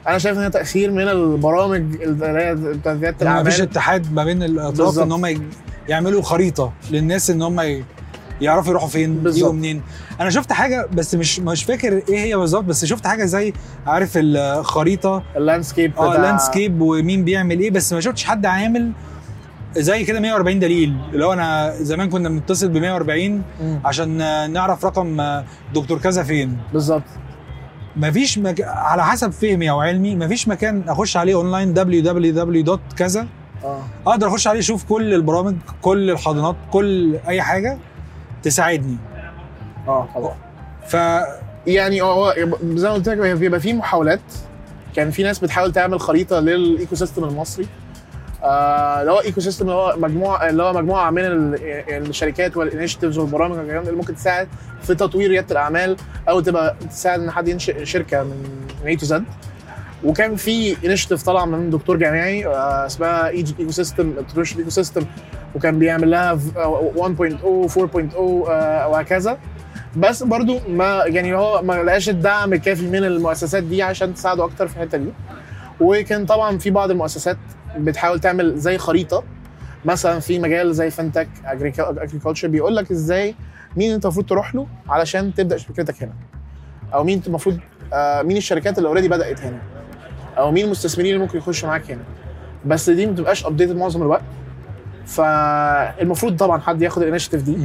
أنا 0.07 0.17
شايف 0.17 0.37
ان 0.37 0.43
هي 0.43 0.49
تاثير 0.49 0.91
من 0.91 1.07
البرامج 1.07 1.81
بتاعت 1.95 2.35
رياده 2.35 2.61
ما 2.63 3.43
فيش 3.43 3.55
الأعمال 3.55 3.61
اتحاد 3.61 4.13
ما 4.13 4.23
بين 4.23 4.43
الأطراف. 4.43 4.99
إن 4.99 5.11
هم 5.11 5.41
يعملوا 5.89 6.21
خريطة 6.21 6.73
للناس 6.91 7.29
إن 7.29 7.41
هم 7.41 7.83
يعرفوا 8.41 8.69
يروحوا 8.69 8.87
فين. 8.89 9.23
يجوا 9.25 9.53
منين 9.53 9.81
أنا 10.21 10.29
شفت 10.29 10.51
حاجة 10.53 10.87
بس 10.93 11.15
مش 11.15 11.39
مش 11.39 11.63
فاكر 11.63 12.01
إيه 12.09 12.19
هي 12.19 12.35
بالظبط 12.35 12.63
بس 12.63 12.85
شفت 12.85 13.07
حاجة 13.07 13.25
زي 13.25 13.53
عارف 13.87 14.11
الخريطة 14.15 15.23
ال 15.37 15.43
landscape 15.43 15.97
آه 15.97 16.09
بتاع- 16.11 16.21
landscape 16.21 16.81
ومين 16.81 17.23
بيعمل 17.23 17.59
إيه 17.59 17.71
بس 17.71 17.93
ما 17.93 17.99
شفتش 17.99 18.23
حد 18.23 18.45
عامل 18.45 18.91
زي 19.77 20.03
كده 20.03 20.19
140 20.19 20.59
دليل 20.59 20.93
اللي 21.13 21.25
هو 21.25 21.33
أنا 21.33 21.73
زمان 21.81 22.09
كنا 22.09 22.29
بنتصل 22.29 22.67
ب 22.69 22.77
140 22.77 23.41
مم. 23.61 23.79
عشان 23.85 24.17
نعرف 24.53 24.85
رقم 24.85 25.21
دكتور 25.75 25.99
كذا 25.99 26.23
فين 26.23 26.57
بالظبط 26.73 27.03
مفيش 27.97 28.37
مك... 28.37 28.61
على 28.61 29.05
حسب 29.05 29.31
فهمي 29.31 29.69
أو 29.69 29.81
علمي 29.81 30.15
مفيش 30.15 30.47
مكان 30.47 30.83
أخش 30.89 31.17
عليه 31.17 31.35
اونلاين 31.35 31.75
www. 31.75 32.79
كذا 32.97 33.27
آه. 33.63 33.81
أقدر 34.07 34.27
أخش 34.27 34.47
عليه 34.47 34.59
أشوف 34.59 34.83
كل 34.83 35.13
البرامج 35.13 35.55
كل 35.81 36.11
الحاضنات 36.11 36.55
كل 36.71 37.15
أي 37.27 37.41
حاجة 37.41 37.77
تساعدني. 38.43 38.97
آه 39.87 40.07
طبعا. 40.15 40.35
ف 40.87 40.93
يعني 41.67 42.01
هو 42.01 42.33
زي 42.63 42.87
ما 42.89 42.93
قلت 42.93 43.09
لك 43.09 43.17
بيبقى 43.17 43.59
في 43.59 43.73
محاولات. 43.73 44.21
كان 44.95 45.11
في 45.11 45.23
ناس 45.23 45.39
بتحاول 45.39 45.71
تعمل 45.71 45.99
خريطة 45.99 46.39
لل 46.39 46.95
ecosystem 46.95 47.23
المصري. 47.23 47.63
آه، 47.63 47.67
اللي 48.45 49.11
هو 49.11 49.19
ecosystem 49.21 49.65
اللي 49.65 49.75
هو 49.75 49.95
مجموعة 49.97 50.49
اللي 50.49 50.63
هو 50.63 50.73
مجموعة 50.73 51.09
من 51.11 51.25
ال- 51.25 51.59
الشركات 51.89 52.57
وال 52.57 52.66
initiatives 52.66 53.17
والبرامج 53.17 53.57
والكلام 53.57 53.83
اللي 53.83 53.95
ممكن 53.95 54.15
تساعد 54.15 54.47
في 54.81 54.95
تطوير 54.95 55.29
ريادة 55.29 55.51
الأعمال 55.51 55.95
أو 56.29 56.39
تبقى 56.39 56.75
تساعد 56.89 57.19
إن 57.19 57.31
حد 57.31 57.47
ينشئ 57.47 57.85
شركة 57.85 58.23
من 58.23 58.33
A 58.85 58.95
to 58.95 59.05
Z 59.05 59.23
وكان 60.03 60.35
في 60.35 60.77
initiative 60.85 61.23
طالع 61.23 61.45
من 61.45 61.69
دكتور 61.69 61.97
جامعي 61.97 62.45
آه، 62.47 62.85
اسمها 62.85 63.27
ecosystem 63.27 64.13
international 64.19 64.59
ecosystem 64.59 65.05
وكان 65.55 65.79
بيعمل 65.79 66.11
لها 66.11 66.35
ف- 66.35 66.57
1.0 66.95 67.69
4.0 67.69 68.17
آه، 68.49 68.87
وهكذا. 68.87 69.37
بس 69.97 70.23
برضو 70.23 70.59
ما 70.69 71.03
يعني 71.05 71.35
هو 71.35 71.61
ما 71.61 71.73
لقاش 71.83 72.09
الدعم 72.09 72.53
الكافي 72.53 72.87
من 72.87 73.03
المؤسسات 73.03 73.63
دي 73.63 73.83
عشان 73.83 74.13
تساعده 74.13 74.43
أكتر 74.45 74.67
في 74.67 74.75
الحتة 74.75 74.97
دي. 74.97 75.09
وكان 75.79 76.25
طبعا 76.25 76.57
في 76.57 76.69
بعض 76.69 76.91
المؤسسات 76.91 77.37
بتحاول 77.77 78.19
تعمل 78.19 78.57
زي 78.57 78.77
خريطة. 78.77 79.23
مثلا 79.85 80.19
في 80.19 80.39
مجال 80.39 80.75
زي 80.75 80.89
fintech 80.89 81.27
agriculture 81.45 82.47
بيقول 82.47 82.75
لك 82.75 82.91
إزاي 82.91 83.35
مين 83.77 83.93
أنت 83.93 84.05
المفروض 84.05 84.25
تروح 84.25 84.55
له 84.55 84.67
علشان 84.89 85.33
تبدأ 85.33 85.57
شركتك 85.57 86.03
هنا. 86.03 86.13
أو 86.93 87.03
مين 87.03 87.17
أنت 87.17 87.27
المفروض 87.27 87.59
آه، 87.93 88.21
مين 88.21 88.37
الشركات 88.37 88.77
اللي 88.77 88.89
already 88.89 89.07
بدأت 89.09 89.41
هنا. 89.41 89.57
أو 90.37 90.51
مين 90.51 90.65
المستثمرين 90.65 91.13
اللي 91.13 91.25
ممكن 91.25 91.37
يخشوا 91.37 91.69
معاك 91.69 91.91
هنا. 91.91 92.01
بس 92.65 92.89
دي 92.89 93.05
ما 93.05 93.11
بتبقاش 93.11 93.45
updated 93.45 93.75
معظم 93.75 94.01
الوقت. 94.01 94.23
فالمفروض 95.05 96.37
طبعا 96.37 96.59
حد 96.61 96.81
ياخد 96.81 97.01
الانشيتيف 97.01 97.41
دي. 97.43 97.57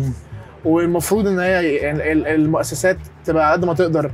والمفروض 0.64 1.26
إن 1.26 1.38
هي 1.38 1.74
يعني 1.74 2.12
ال- 2.12 2.26
المؤسسات 2.26 2.96
تبقى 3.24 3.52
قد 3.52 3.64
ما 3.64 3.74
تقدر 3.74 4.10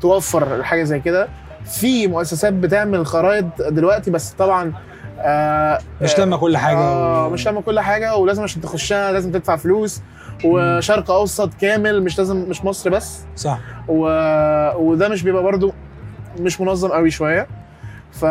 توفر 0.00 0.62
حاجة 0.62 0.84
زي 0.84 1.00
كده. 1.00 1.28
في 1.64 2.06
مؤسسات 2.06 2.52
بتعمل 2.52 3.06
خرائط 3.06 3.44
دلوقتي 3.62 4.10
بس 4.10 4.30
طبعا 4.32 4.72
آه 5.20 5.78
مش 6.02 6.18
لما 6.18 6.36
كل 6.36 6.56
حاجة 6.56 6.78
آه 6.78 7.28
مش 7.28 7.48
لما 7.48 7.60
كل 7.60 7.80
حاجة 7.80 8.16
ولازم 8.16 8.42
عشان 8.42 8.62
تخشها 8.62 9.12
لازم 9.12 9.30
تدفع 9.32 9.56
فلوس 9.56 10.02
وشرق 10.44 11.10
أوسط 11.10 11.50
كامل 11.60 12.02
مش 12.02 12.18
لازم 12.18 12.36
مش 12.36 12.64
مصر 12.64 12.90
بس. 12.90 13.20
صح. 13.36 13.58
و... 13.88 14.00
وده 14.76 15.08
مش 15.08 15.22
بيبقى 15.22 15.42
برضو 15.42 15.72
مش 16.40 16.60
منظم 16.60 16.88
قوي 16.88 17.10
شوية. 17.10 17.46
ف 18.12 18.24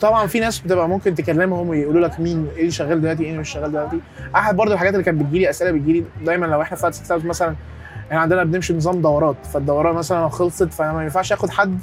طبعا 0.00 0.26
في 0.26 0.40
ناس 0.40 0.58
بتبقى 0.58 0.88
ممكن 0.88 1.14
تكلمهم 1.14 1.68
ويقولوا 1.68 2.08
لك 2.08 2.20
مين 2.20 2.48
إيه 2.54 2.60
اللي 2.60 2.70
شغال 2.70 3.00
دلوقتي 3.00 3.22
إيه 3.22 3.28
اللي 3.28 3.40
مش 3.40 3.48
شغال 3.50 3.72
دلوقتي. 3.72 4.00
أحد 4.36 4.56
برضو 4.56 4.72
الحاجات 4.72 4.92
اللي 4.94 5.04
كانت 5.04 5.20
بتجيلي 5.22 5.50
أسئلة 5.50 5.70
بتجيلي 5.70 6.04
دايما 6.24 6.46
لو 6.46 6.62
إحنا 6.62 6.76
في 6.76 6.86
هاوس 7.10 7.24
مثلا 7.24 7.54
إحنا 8.08 8.20
عندنا 8.20 8.44
بنمشي 8.44 8.72
نظام 8.74 9.02
دورات. 9.02 9.36
فالدورات 9.52 9.94
مثلا 9.94 10.20
لو 10.20 10.28
خلصت 10.28 10.72
فما 10.72 11.02
ينفعش 11.02 11.32
أخد 11.32 11.50
حد 11.50 11.78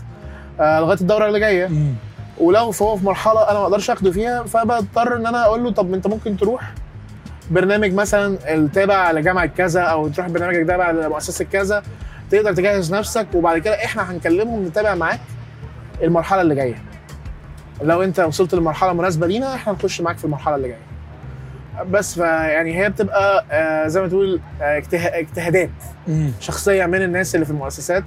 آه 0.60 0.80
لغاية 0.80 1.02
الدورة 1.02 1.28
اللي 1.28 1.40
جاية. 1.40 1.70
ولو 2.38 2.72
فهو 2.72 2.98
في 2.98 3.06
مرحلة 3.06 3.50
أنا 3.52 3.60
ما 3.60 3.64
أقدرش 3.66 3.90
أخده 3.90 4.12
فيها 4.12 4.44
فبضطر 4.44 5.16
إن 5.16 5.26
أنا 5.28 5.46
أقول 5.46 5.64
له 5.64 5.72
طب 5.72 5.94
أنت 5.94 6.08
ممكن 6.08 6.38
تروح 6.38 6.72
برنامج 7.52 7.94
مثلا 7.94 8.38
التابع 8.56 9.12
لجامعة 9.12 9.46
كذا 9.46 9.82
أو 9.82 10.08
تروح 10.08 10.28
برنامج 10.28 10.56
التابع 10.56 10.92
لمؤسسه 10.92 11.46
كذا 11.46 11.84
تقدر 12.32 12.54
تجهز 12.54 12.94
نفسك 12.94 13.28
وبعد 13.34 13.58
كده 13.58 13.86
إحنا 13.86 14.12
هنكلمهم 14.12 14.66
نتابع 14.66 14.96
معاك 14.96 15.20
المرحلة 16.04 16.42
اللي 16.42 16.56
جاية. 16.56 16.76
لو 17.82 18.04
أنت 18.04 18.20
وصلت 18.20 18.54
للمرحله 18.56 18.92
المناسبه 18.92 19.28
لينا 19.28 19.56
إحنا 19.56 19.74
نخش 19.74 20.02
معاك 20.02 20.18
في 20.18 20.26
المرحلة 20.26 20.56
اللي 20.56 20.68
جاية. 20.68 20.80
بس 21.92 22.14
فيعني 22.16 22.78
هي 22.84 22.90
بتبقى 22.90 23.46
آه، 23.52 23.88
زي 23.88 24.02
ما 24.02 24.08
تقول 24.08 24.40
آه، 24.62 24.78
اجته- 24.82 25.08
اجتهادات. 25.20 25.70
شخصية 26.40 26.86
من 26.86 27.02
الناس 27.02 27.36
اللي 27.36 27.46
في 27.46 27.52
المؤسسات. 27.52 28.04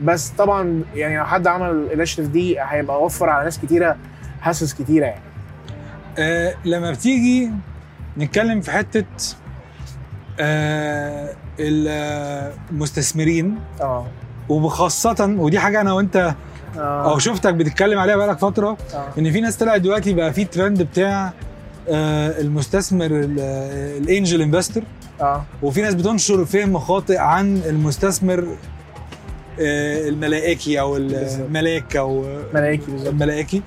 بس 0.00 0.28
طبعا 0.28 0.82
يعني 0.94 1.18
لو 1.18 1.24
حد 1.24 1.46
عمل 1.46 1.70
الانشيتيف 1.70 2.26
دي 2.28 2.56
هيبقى 2.60 3.02
وفر 3.04 3.28
على 3.30 3.44
ناس 3.44 3.58
كتيرة 3.58 3.96
حاسس 4.40 4.74
كتيرة 4.74 5.06
يعني. 5.06 5.22
آه 6.18 6.54
لما 6.64 6.90
بتيجي 6.90 7.50
نتكلم 8.18 8.60
في 8.60 8.70
حتة 8.70 9.04
آه 10.40 11.34
المستثمرين 11.60 13.58
آه. 13.80 14.06
وبخاصة 14.48 15.34
ودي 15.38 15.58
حاجة 15.58 15.80
أنا 15.80 15.92
وأنت 15.92 16.34
آه. 16.78 17.10
أو 17.12 17.18
شفتك 17.18 17.54
بتتكلم 17.54 17.98
عليها 17.98 18.16
بقالك 18.16 18.38
فترة 18.38 18.76
آه. 18.94 19.06
إن 19.18 19.32
في 19.32 19.40
ناس 19.40 19.56
طلعت 19.56 19.80
دلوقتي 19.80 20.14
بقى 20.14 20.32
في 20.32 20.44
ترند 20.44 20.82
بتاع 20.82 21.32
آه 21.88 22.40
المستثمر 22.40 23.10
الانجل 23.12 24.42
انفستور 24.42 24.82
آه. 25.20 25.44
وفي 25.62 25.82
ناس 25.82 25.94
بتنشر 25.94 26.44
فهم 26.44 26.78
خاطئ 26.78 27.18
عن 27.18 27.56
المستثمر 27.66 28.38
آه 28.40 28.46
الملائكي 29.60 30.80
أو 30.80 30.92
بالظبط. 30.94 31.40
الملاك 31.40 31.96
أو 31.96 32.24
ملايكي 32.54 32.90
بالظبط. 32.90 33.08
الملائكي. 33.08 33.62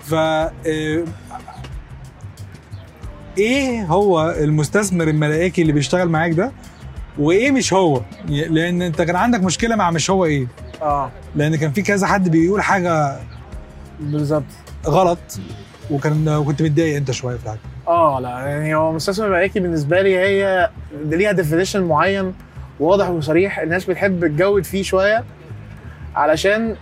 ف 0.00 0.14
آه، 0.14 1.04
إيه 3.38 3.82
هو 3.84 4.30
المستثمر 4.38 5.08
الملائكي 5.08 5.62
اللي 5.62 5.72
بيشتغل 5.72 6.08
معاك 6.08 6.32
ده؟ 6.32 6.52
وإيه 7.18 7.50
مش 7.50 7.72
هو؟ 7.72 8.00
لأن 8.28 8.82
أنت 8.82 9.02
كان 9.02 9.16
عندك 9.16 9.40
مشكلة 9.42 9.76
مع 9.76 9.90
مش 9.90 10.10
هو 10.10 10.24
إيه؟ 10.24 10.46
آه. 10.82 11.10
لأن 11.36 11.56
كان 11.56 11.72
في 11.72 11.82
كذا 11.82 12.06
حد 12.06 12.28
بيقول 12.28 12.62
حاجة 12.62 13.16
بالظبط. 14.00 14.44
غلط 14.86 15.18
وكان 15.90 16.28
وكنت 16.28 16.62
متضايق 16.62 16.96
أنت 16.96 17.10
شوية 17.10 17.36
في 17.36 17.42
الحاجة. 17.44 17.58
آه 17.88 18.20
لا 18.20 18.28
يعني 18.28 18.74
هو 18.74 18.92
مستثمر 18.92 19.28
ملائكي 19.28 19.60
بالنسبة 19.60 20.02
لي 20.02 20.18
هي 20.18 20.70
ليها 21.04 21.32
ديفينيشن 21.32 21.82
معين 21.82 22.34
واضح 22.80 23.08
وصريح. 23.08 23.58
الناس 23.58 23.84
بتحب 23.84 24.26
تجود 24.26 24.64
فيه 24.64 24.82
شوية. 24.82 25.24
علشان 26.16 26.76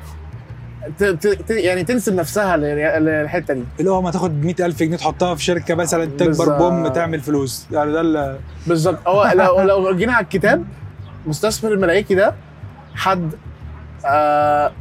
ت... 0.99 1.05
ت... 1.05 1.27
ت... 1.27 1.51
يعني 1.51 1.85
تنسب 1.85 2.15
نفسها 2.15 2.57
لل- 2.57 3.05
للحتة 3.05 3.55
دي. 3.55 3.65
اللي 3.81 3.91
هو 3.91 4.03
ما 4.03 4.11
تاخد 4.11 4.45
100000 4.45 4.81
جنيه 4.83 4.97
تحطها 4.97 5.35
في 5.35 5.43
شركة 5.43 5.75
مثلا 5.75 6.05
تكبر. 6.05 6.59
بوم 6.59 6.89
تعمل 6.89 7.21
فلوس. 7.21 7.67
يعني 7.73 7.93
ده 7.93 8.01
ال- 8.01 8.39
بالظبط. 8.67 9.09
هو 9.09 9.33
لو 9.37 9.61
لو 9.61 9.97
جينا 9.97 10.13
على 10.13 10.25
الكتاب 10.25 10.65
مستثمر 11.27 11.73
الملائكي 11.73 12.15
ده 12.15 12.35
حد 12.95 13.31
آه 14.07 14.73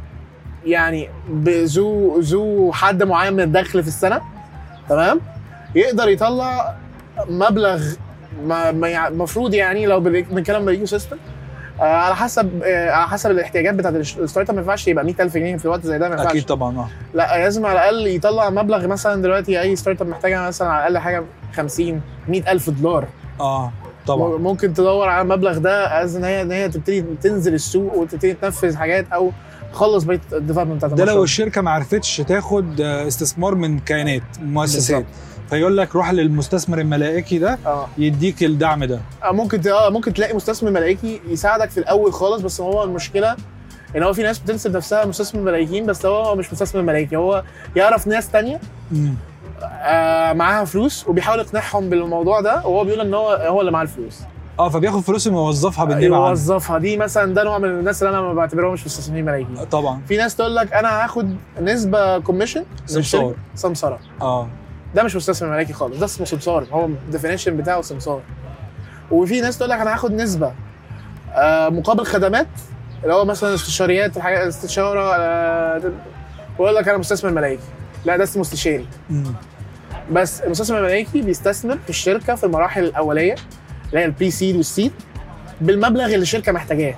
يعني 0.66 1.08
ذو 1.46 2.20
ذو 2.20 2.72
حد 2.72 3.02
معين 3.02 3.32
من 3.32 3.40
الدخل 3.40 3.82
في 3.82 3.88
السنة 3.88 4.20
تمام؟ 4.88 5.20
يقدر 5.74 6.08
يطلع 6.08 6.74
مبلغ 7.28 7.82
المفروض 9.08 9.54
يعني 9.54 9.86
لو 9.86 10.00
بنتكلم 10.00 10.64
بال 10.64 10.86
ecosystem 10.86 11.16
آه 11.80 11.82
على 11.84 12.16
حسب 12.16 12.62
آه 12.64 12.90
على 12.90 13.08
حسب 13.08 13.30
الاحتياجات 13.30 13.74
بتاعت 13.74 13.94
ال 13.94 14.48
startup 14.50 14.54
ما 14.56 14.60
ينفعش 14.60 14.88
يبقى 14.88 15.04
100000 15.04 15.34
جنيه 15.36 15.56
في 15.56 15.64
الوقت 15.64 15.86
زي 15.86 15.98
ده 15.98 16.08
ما 16.08 16.14
ينفعش. 16.14 16.30
أكيد 16.30 16.44
طبعا 16.44 16.78
آه. 16.78 16.88
لا 17.14 17.38
لازم 17.38 17.66
على 17.66 17.78
الأقل 17.78 18.06
يطلع 18.06 18.50
مبلغ 18.50 18.86
مثلا 18.86 19.22
دلوقتي 19.22 19.60
أي 19.60 19.76
startup 19.76 20.08
محتاجه 20.08 20.46
مثلا 20.46 20.68
على 20.68 20.80
الأقل 20.88 20.98
حاجة 21.04 21.22
50 21.56 22.00
100000 22.28 22.70
دولار. 22.70 23.06
آه 23.40 23.72
طبعا. 24.06 24.38
ممكن 24.38 24.74
تدور 24.74 25.08
على 25.08 25.22
المبلغ 25.22 25.58
ده 25.58 26.02
as 26.02 26.16
إن 26.16 26.24
هي 26.24 26.42
إن 26.42 26.52
هي 26.52 26.68
تبتدي 26.68 27.04
تنزل 27.22 27.54
السوق 27.54 27.94
وتبتدي 27.96 28.34
تنفذ 28.34 28.76
حاجات 28.76 29.06
أو 29.12 29.32
تخلص 29.72 30.04
بقية 30.04 30.20
ال 30.32 30.36
development 30.36 30.76
بتاعت 30.84 30.92
ده 30.92 31.04
لو. 31.04 31.22
الشركة 31.24 31.60
ما 31.60 31.70
عرفتش 31.70 32.16
تاخد 32.16 32.80
آه، 32.80 33.06
استثمار 33.08 33.54
من 33.54 33.78
كيانات 33.78 34.22
مؤسسات. 34.42 34.96
بالظبط. 34.96 35.14
فيقول 35.54 35.76
لك 35.76 35.94
روح 35.96 36.10
للمستثمر 36.12 36.78
الملائكي 36.80 37.38
ده 37.38 37.58
آه. 37.66 37.86
يديك 37.98 38.42
الدعم 38.44 38.84
ده. 38.84 39.00
آه، 39.24 39.32
ممكن 39.32 39.68
آه 39.68 39.90
ممكن 39.90 40.12
تلاقي 40.14 40.34
مستثمر 40.34 40.70
ملائكي 40.70 41.20
يساعدك 41.28 41.70
في 41.70 41.78
الأول 41.78 42.12
خالص 42.12 42.42
بس 42.42 42.60
هو 42.60 42.84
المشكلة 42.84 43.36
إن 43.96 44.02
هو 44.02 44.12
في 44.12 44.22
ناس 44.22 44.38
بتنسب 44.38 44.76
نفسها 44.76 45.04
مستثمر 45.04 45.40
ملايكين 45.40 45.86
بس 45.86 46.06
هو 46.06 46.34
مش 46.36 46.52
مستثمر 46.52 46.82
ملايكي 46.82 47.16
هو 47.16 47.42
يعرف 47.76 48.06
ناس 48.06 48.28
تانية. 48.30 48.60
آه 49.62 50.32
معاها 50.32 50.64
فلوس 50.64 51.08
وبيحاول 51.08 51.38
يقنعهم 51.38 51.90
بالموضوع 51.90 52.40
ده 52.40 52.56
وهو 52.56 52.84
بيقول 52.84 53.00
إن 53.00 53.14
هو 53.14 53.30
هو 53.32 53.60
اللي 53.60 53.72
معاه 53.72 53.82
الفلوس. 53.82 54.20
آه 54.58 54.68
فبياخد 54.68 55.00
فلوسهم 55.00 55.34
ويوظفها 55.34 55.84
بالنيابه 55.84 56.16
عنه. 56.16 56.28
يوظفها 56.28 56.78
دي 56.78 56.96
مثلا 56.96 57.34
ده 57.34 57.44
نوع 57.44 57.58
من 57.58 57.68
الناس 57.68 58.02
اللي 58.02 58.18
أنا 58.18 58.26
ما 58.26 58.34
بعتبرهمش 58.34 58.86
مستثمرين 58.86 59.24
ملايكين 59.24 59.64
طبعا. 59.70 60.00
في 60.08 60.16
ناس 60.16 60.36
تقول 60.36 60.56
لك 60.56 60.72
أنا 60.72 61.04
هاخد 61.04 61.36
نسبة 61.60 62.18
commission 62.18 62.64
سمسار. 62.86 63.34
سمسره 63.54 63.98
آه. 64.22 64.48
ده 64.94 65.02
مش 65.02 65.16
مستثمر 65.16 65.50
ملاكي 65.50 65.72
خالص 65.72 65.98
ده 65.98 66.04
اسمه 66.04 66.26
سمسار 66.26 66.66
هو 66.72 66.84
ال 66.86 66.92
definition 66.92 67.56
بتاعه 67.56 67.82
سمسار. 67.82 68.20
وفي 69.10 69.40
ناس 69.40 69.58
تقول 69.58 69.70
لك 69.70 69.78
أنا 69.80 69.94
هاخد 69.94 70.12
نسبة 70.12 70.52
آه 71.32 71.68
مقابل 71.68 72.06
خدمات 72.06 72.46
اللي 73.02 73.14
هو 73.14 73.24
مثلا 73.24 73.54
استشاريات 73.54 74.16
الحاجات 74.16 74.46
استشارة 74.46 75.14
آه 75.16 75.92
ويقول 76.58 76.74
لك 76.76 76.88
أنا 76.88 76.98
مستثمر 76.98 77.30
ملاكي. 77.30 77.62
لا 78.04 78.16
ده 78.16 78.24
اسمه 78.24 78.42
استشاري. 78.42 78.86
بس 80.12 80.40
المستثمر 80.40 80.78
الملاكي 80.78 81.22
بيستثمر 81.22 81.78
في 81.84 81.90
الشركة 81.90 82.34
في 82.34 82.44
المراحل 82.44 82.84
الأولية 82.84 83.34
اللي 83.88 84.00
هي 84.00 84.04
البري 84.04 84.30
سيد 84.30 84.56
والسيد 84.56 84.92
بالمبلغ 85.60 86.04
اللي 86.04 86.16
الشركة 86.16 86.52
محتاجاه. 86.52 86.94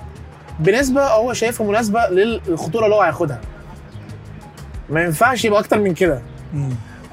بنسبة 0.59 1.07
هو 1.07 1.33
شايفها 1.33 1.67
مناسبة 1.67 2.07
للخطورة 2.07 2.85
اللي 2.85 2.95
هو 2.95 3.01
هياخدها. 3.01 3.39
ما 4.89 5.03
ينفعش 5.03 5.45
يبقى 5.45 5.59
أكتر 5.59 5.79
من 5.79 5.93
كده. 5.93 6.21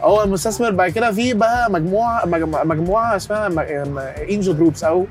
هو 0.05 0.23
المستثمر 0.23 0.71
بعد 0.71 0.91
كده 0.91 1.13
في 1.13 1.35
بقى 1.35 1.71
مجموعه 1.71 2.27
مجموعه, 2.65 3.17
اسمها 3.17 3.47
angel 4.31 4.57
groups 4.57 4.85
أو 4.85 5.07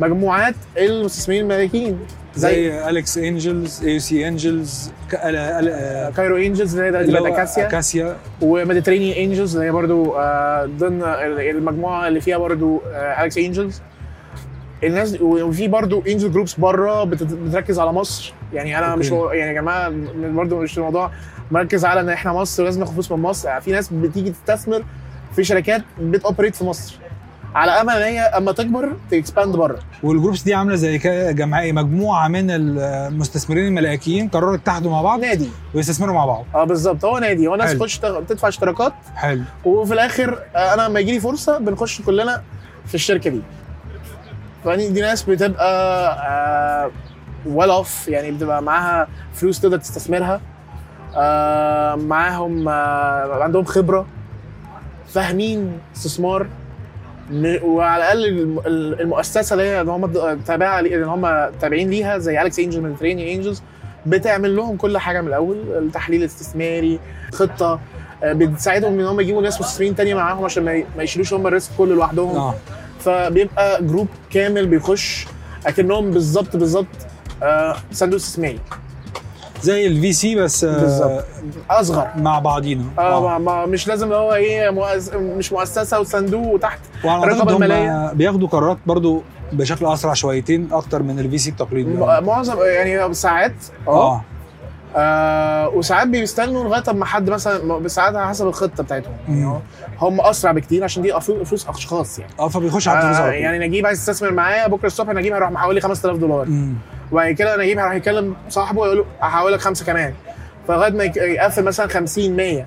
مجموعات 0.00 0.54
المستثمرين 0.78 1.42
المالكيين 1.42 1.98
زي 2.36 2.70
زي 2.70 2.88
اليكس 2.90 3.18
انجلز 3.18 3.84
اي 3.84 3.98
سي 3.98 4.28
انجلز 4.28 4.90
كايرو 6.16 6.36
انجلز 6.36 6.78
اللي 6.78 6.98
هي 6.98 7.04
دلوقتي 7.04 7.34
اكاسيا 7.34 7.66
اكاسيا 7.68 8.16
وميديترينيان 8.42 9.30
انجلز 9.30 9.54
اللي 9.56 9.66
هي 9.66 9.72
برضو 9.72 10.12
آه، 10.16 10.66
ضمن 10.78 11.02
المجموعة 11.02 12.08
اللي 12.08 12.20
فيها 12.20 12.38
برضو 12.38 12.82
اليكس 12.94 13.38
انجلز 13.38 13.82
الناس 14.86 15.20
وفي 15.20 15.68
برضو 15.68 16.02
angel 16.08 16.32
groups 16.32 16.54
بره 16.54 17.04
بتركز 17.04 17.78
على 17.78 17.92
مصر. 17.92 18.32
يعني 18.52 18.78
أنا. 18.78 18.96
مش 18.96 19.10
يعني 19.10 19.40
يا 19.40 19.52
جماعة 19.52 19.92
برضو 20.16 20.60
مش 20.60 20.78
الموضوع 20.78 21.10
مركز 21.50 21.84
على 21.84 22.00
إن 22.00 22.08
إحنا 22.08 22.32
مصر 22.32 22.64
لازم 22.64 22.80
ناخد 22.80 22.92
فلوس 22.92 23.12
من 23.12 23.18
مصر. 23.18 23.48
يعني 23.48 23.60
في 23.60 23.72
ناس 23.72 23.88
بتيجي 23.92 24.30
تستثمر 24.30 24.84
في 25.36 25.44
شركات 25.44 25.82
بت 26.00 26.12
operate 26.12 26.54
في 26.54 26.64
مصر. 26.64 26.94
على 27.54 27.70
أمل 27.70 27.92
إن 27.92 28.02
هي 28.02 28.20
أما 28.20 28.52
تكبر 28.52 28.92
ت 29.10 29.17
expand 29.17 29.56
بره. 29.56 29.78
والجروبس 30.02 30.42
دي 30.42 30.54
عاملة 30.54 30.76
زي 30.76 30.98
جمعيه 31.32 31.72
مجموعة 31.72 32.28
من 32.28 32.50
المستثمرين 32.50 33.66
الملائكيين 33.66 34.28
قرروا 34.28 34.54
يتحدوا 34.54 34.90
مع 34.90 35.02
بعض 35.02 35.20
نادي. 35.20 35.48
ويستثمروا 35.74 36.14
مع 36.14 36.26
بعض. 36.26 36.44
آه 36.54 36.64
بالظبط. 36.64 37.04
هو 37.04 37.18
نادي. 37.18 37.46
هو 37.46 37.56
ناس. 37.56 37.72
تخش 37.72 37.98
تدفع 37.98 38.48
اشتراكات. 38.48 38.92
حلو. 39.14 39.42
وفي 39.64 39.94
الآخر 39.94 40.38
آه، 40.56 40.74
أنا 40.74 40.82
لما 40.82 41.00
يجي 41.00 41.12
لي 41.12 41.20
فرصة 41.20 41.58
بنخش 41.58 42.02
كلنا 42.02 42.42
في 42.86 42.94
الشركة 42.94 43.30
دي. 43.30 43.40
فدي 44.64 44.88
دي 44.88 45.00
ناس 45.00 45.22
بتبقى 45.22 46.90
well 47.46 47.70
off 47.70 48.08
يعني 48.08 48.30
بتبقى 48.30 48.62
معاها 48.62 49.08
فلوس 49.34 49.60
تقدر 49.60 49.76
تستثمرها. 49.78 50.40
آه، 51.16 51.94
معاهم 51.94 52.68
آه، 52.68 53.42
عندهم 53.42 53.64
خبرة 53.64 54.06
فاهمين 55.08 55.78
استثمار 55.96 56.46
وعلى 57.62 58.02
الأقل 58.02 58.24
الم- 58.24 58.58
ال- 58.66 59.00
المؤسسة 59.00 59.54
اللي 59.54 59.64
هي 59.64 59.82
هم 59.82 60.12
تابعة 60.46 60.80
لي- 60.80 60.94
اللي 60.94 61.06
هم 61.06 61.50
تابعين 61.60 61.90
ليها 61.90 62.18
زي 62.18 62.40
اليكس 62.40 62.58
انجل 62.58 62.80
ميديترينيان 62.80 63.36
انجلز 63.36 63.62
بتعمل 64.06 64.56
لهم 64.56 64.76
كل 64.76 64.98
حاجة 64.98 65.20
من 65.20 65.28
الأول 65.28 65.56
التحليل 65.78 66.20
الاستثماري 66.20 66.98
خطة 67.34 67.80
آه، 68.24 68.32
بتساعدهم 68.32 68.98
إن 69.00 69.06
هم 69.06 69.20
يجيبوا 69.20 69.42
ناس 69.42 69.60
مستثمرين 69.60 69.94
تانية 69.96 70.14
معاهم 70.14 70.44
عشان 70.44 70.84
ما 70.96 71.02
يشيلوش 71.02 71.34
هم 71.34 71.46
ال 71.46 71.51
risk 71.51 71.70
كله 71.78 71.94
لوحدهم. 71.94 72.54
فبيبقى 73.04 73.84
group 73.84 74.08
كامل 74.30 74.66
بيخش 74.66 75.26
أكنهم 75.66 76.10
بالظبط 76.10 76.56
بالظبط 76.56 76.86
آه، 77.42 77.76
صندوق 77.92 78.14
استثماري 78.20 78.58
زي 79.62 79.86
ال 79.86 80.12
VC 80.12 80.34
بس 80.34 80.64
آه، 80.64 80.80
بالظبط. 80.80 81.24
أصغر. 81.70 82.08
مع 82.16 82.38
بعضينا. 82.38 82.84
آه 82.98 83.38
ما 83.38 83.66
مش 83.66 83.88
لازم 83.88 84.12
هو 84.12 84.34
إيه 84.34 84.70
مؤس... 84.70 85.10
مش 85.14 85.52
مؤسسة 85.52 86.00
وصندوق 86.00 86.46
وتحت. 86.54 86.78
هم 87.04 87.48
المالية. 87.48 88.12
بياخدوا 88.12 88.48
قرارات 88.48 88.78
برضو 88.86 89.22
بشكل 89.52 89.86
أسرع 89.86 90.14
شويتين 90.14 90.68
أكتر 90.72 91.02
من 91.02 91.18
ال 91.18 91.38
VC 91.38 91.50
التقليدي. 91.50 91.90
م- 91.90 92.24
معظم 92.24 92.56
يعني 92.62 93.14
ساعات 93.14 93.54
آه 93.88 93.90
آه. 94.14 94.24
آه، 94.96 95.68
وساعات 95.68 96.08
بيستنوا 96.08 96.64
لغاية 96.64 96.82
أما 96.88 97.04
حد 97.04 97.30
مثلا 97.30 97.88
ساعات 97.88 98.14
على 98.14 98.28
حسب 98.28 98.46
الخطة 98.46 98.82
بتاعتهم. 98.82 99.12
يعني. 99.28 99.60
هم 100.00 100.20
أسرع 100.20 100.52
بكتير 100.52 100.84
عشان 100.84 101.02
دي 101.02 101.20
فلوس 101.20 101.68
أشخاص 101.68 102.18
يعني. 102.18 102.32
آه 102.38 102.48
فبيخش 102.48 102.88
على 102.88 102.98
الفلوس 102.98 103.16
آه 103.16 103.30
يعني 103.30 103.66
نجيب 103.66 103.86
عايز 103.86 103.98
يستثمر 103.98 104.32
معايا 104.32 104.68
بكرة 104.68 104.86
الصبح 104.86 105.12
نجيب 105.12 105.32
هيروح 105.32 105.50
محولي 105.50 105.80
5000 105.80 106.16
دولار. 106.16 106.48
وبعد 107.12 107.32
كده 107.32 107.56
نجيب 107.56 107.78
هيروح 107.78 107.94
يكلم 107.94 108.36
صاحبه 108.48 108.80
ويقول 108.80 108.98
له 108.98 109.04
هحول 109.20 109.52
لك 109.52 109.60
خمسة 109.60 109.84
كمان. 109.84 110.14
فلغاية 110.68 110.92
ما 110.92 111.04
يقفل 111.04 111.64
مثلا 111.64 111.88
50 111.88 112.36
100 112.36 112.64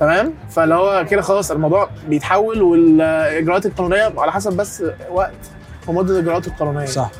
تمام؟ 0.00 0.34
فاللي 0.50 0.74
هو 0.74 1.06
كده 1.10 1.22
خلاص 1.22 1.50
الموضوع 1.50 1.88
بيتحول 2.08 2.62
والاجراءات 2.62 3.66
القانونية 3.66 4.12
على 4.18 4.32
حسب 4.32 4.52
بس 4.56 4.82
وقت 5.10 5.32
ومدة 5.86 6.14
الإجراءات 6.14 6.46
القانونية. 6.46 6.86
صح. 6.86 7.10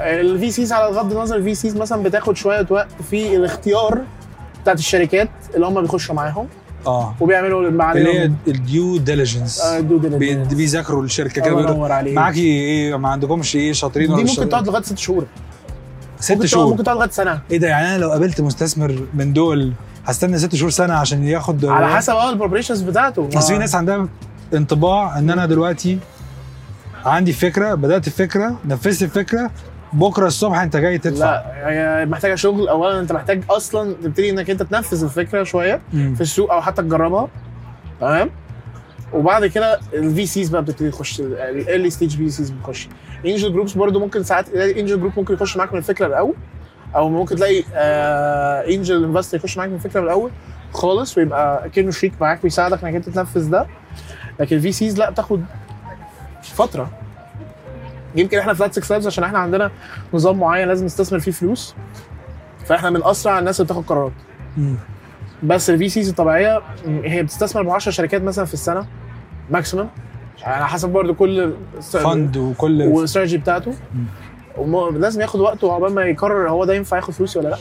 ال 0.00 0.50
VCs 0.50 0.72
على 0.72 0.96
غض 0.96 1.12
النظر 1.12 1.36
ال 1.36 1.54
VCs 1.54 1.76
مثلا 1.76 2.02
بتاخد 2.02 2.36
شوية 2.36 2.66
وقت 2.70 2.88
في 3.10 3.36
الاختيار 3.36 3.98
بتاعت 4.62 4.78
الشركات 4.78 5.28
اللي 5.54 5.66
هم 5.66 5.80
بيخشوا 5.82 6.14
معاهم 6.14 6.46
آه. 6.86 7.14
وبيعملوا 7.20 7.68
اللي 7.92 8.18
هي 8.18 8.24
الديو 8.48 8.96
ديليجنس 8.96 9.62
دو 9.62 10.00
diligence. 10.00 10.54
بيذاكروا 10.54 11.02
الشركة 11.02 11.42
كده 11.42 11.54
بيقولوا 11.54 12.12
معاكي 12.12 12.40
إيه 12.40 12.96
ما 12.96 13.08
عندكمش 13.08 13.56
إيه 13.56 13.72
شاطرين 13.72 14.06
دي 14.06 14.12
ولا 14.12 14.22
مش 14.22 14.38
ممكن؟ 14.38 14.48
تقعد 14.50 14.66
لغاية 14.66 14.82
ست 14.82 14.98
شهور. 14.98 15.26
ست 16.20 16.46
شهور؟ 16.46 16.70
ممكن 16.70 16.84
تقعد 16.84 16.96
لغاية 16.96 17.10
سنة. 17.10 17.40
إيه 17.50 17.58
ده 17.58 17.68
يعني 17.68 17.88
أنا 17.88 17.98
لو 17.98 18.10
قابلت 18.10 18.40
مستثمر 18.40 19.06
من 19.14 19.32
دول 19.32 19.72
هستنى 20.04 20.38
ست 20.38 20.54
شهور 20.54 20.70
سنة 20.70 20.94
عشان 20.94 21.24
ياخد 21.24 21.64
على 21.64 21.96
حسب 21.96 22.12
آه 22.12 22.30
ال 22.30 22.34
preparations 22.34 22.80
بتاعته. 22.82 23.28
أصل 23.34 23.52
في 23.52 23.58
ناس 23.58 23.74
عندها 23.74 24.08
انطباع 24.54 25.18
إن 25.18 25.30
أنا 25.30 25.46
دلوقتي 25.46 25.98
عندي 27.04 27.32
فكرة 27.32 27.74
بدأت 27.74 28.06
الفكرة 28.06 28.56
نفذت 28.64 29.02
الفكرة 29.02 29.50
بكرة 29.92 30.26
الصبح 30.26 30.58
انت 30.60 30.76
جاي 30.76 30.98
تدفع. 30.98 31.24
لا 31.24 31.68
هي 31.68 32.06
محتاجة 32.06 32.34
شغل. 32.34 32.68
اولا 32.68 33.00
أنت 33.00 33.12
محتاج 33.12 33.42
أصلا 33.50 33.94
تبتدي 34.02 34.30
إنك 34.30 34.50
أنت 34.50 34.62
تنفذ 34.62 35.04
الفكرة 35.04 35.42
شوية 35.42 35.80
مم. 35.92 36.14
في 36.14 36.20
السوق 36.20 36.52
أو 36.52 36.62
حتى 36.62 36.82
تجربها. 36.82 37.28
تمام؟ 38.00 38.30
وبعد 39.12 39.46
كده 39.46 39.80
ال 39.94 40.26
VCs 40.26 40.48
بقى 40.48 40.62
بتبتدي 40.62 40.90
تخش 40.90 41.20
ال 41.20 41.90
early 41.90 42.16
stage 42.16 42.30
VCs 42.30 42.50
بتخش. 42.50 42.88
angel 43.26 43.52
groups 43.52 43.72
برضو 43.72 44.00
ممكن 44.00 44.22
ساعات 44.22 44.48
angel 44.54 45.00
group 45.00 45.12
ممكن 45.16 45.34
يخش 45.34 45.56
معاك 45.56 45.72
من 45.72 45.78
الفكرة 45.78 46.06
الأول. 46.06 46.34
أو 46.96 47.08
ممكن 47.08 47.36
تلاقي 47.36 47.64
angel 48.74 49.04
investor 49.04 49.36
يخش 49.36 49.58
معاك 49.58 49.68
من 49.68 49.74
الفكرة 49.74 50.00
الأول 50.00 50.30
خالص 50.72 51.18
ويبقى 51.18 51.70
كانه 51.70 51.90
شريك 51.90 52.12
معاك 52.20 52.44
ويساعدك 52.44 52.84
إنك 52.84 52.94
أنت 52.94 53.08
تنفذ 53.08 53.50
ده. 53.50 53.66
لكن 54.40 54.56
ال 54.56 54.72
VCs 54.72 54.98
لا 54.98 55.10
بتاخد 55.10 55.44
فترة. 56.42 56.90
يمكن 58.16 58.38
إحنا 58.38 58.54
Flat6Labs 58.54 59.06
عشان 59.06 59.24
إحنا 59.24 59.38
عندنا 59.38 59.70
نظام 60.14 60.38
معين 60.38 60.68
لازم 60.68 60.84
نستثمر 60.86 61.18
فيه 61.18 61.32
فلوس. 61.32 61.74
فاحنا 62.66 62.90
من 62.90 63.04
اسرع 63.04 63.38
الناس 63.38 63.60
اللي 63.60 63.64
بتاخد 63.66 63.84
قرارات. 63.84 64.12
بس 65.42 65.70
ال 65.70 65.88
VCs 65.88 66.08
الطبيعية 66.08 66.62
هي 66.86 67.22
بتستثمر 67.22 67.62
ب 67.62 67.70
10 67.70 67.92
شركات 67.92 68.22
مثلا 68.22 68.44
في 68.44 68.54
السنة 68.54 68.86
maximum 69.50 69.86
على 70.42 70.68
حسب 70.68 70.88
برضو 70.88 71.14
كل 71.14 71.54
fund 71.80 72.36
وكل 72.36 72.82
والاستراتيجي 72.82 73.38
بتاعته. 73.38 73.74
لازم 74.94 75.20
ياخد 75.20 75.40
وقته 75.40 75.72
عقبال 75.72 75.94
ما 75.94 76.02
يقرر 76.04 76.50
هو 76.50 76.64
ده 76.64 76.74
ينفع 76.74 76.96
ياخد 76.96 77.12
فلوسي 77.14 77.38
ولا 77.38 77.48
لأ. 77.48 77.56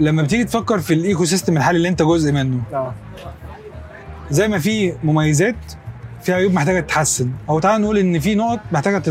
لما 0.00 0.22
بتيجي 0.22 0.44
تفكر 0.44 0.78
في 0.78 0.94
ال 0.94 1.24
ecosystem 1.24 1.56
الحالي 1.56 1.76
اللي 1.76 1.88
انت 1.88 2.02
جزء 2.02 2.32
منه 2.32 2.60
آه. 2.72 2.94
زي 4.30 4.48
ما 4.48 4.58
في 4.58 4.94
مميزات 5.04 5.56
في 6.22 6.32
عيوب 6.32 6.52
محتاجة 6.52 6.80
تتحسن. 6.80 7.30
أو 7.48 7.58
تعال 7.60 7.80
نقول 7.82 7.98
إن 7.98 8.18
في 8.20 8.34
نقط 8.34 8.60
محتاجة 8.72 9.02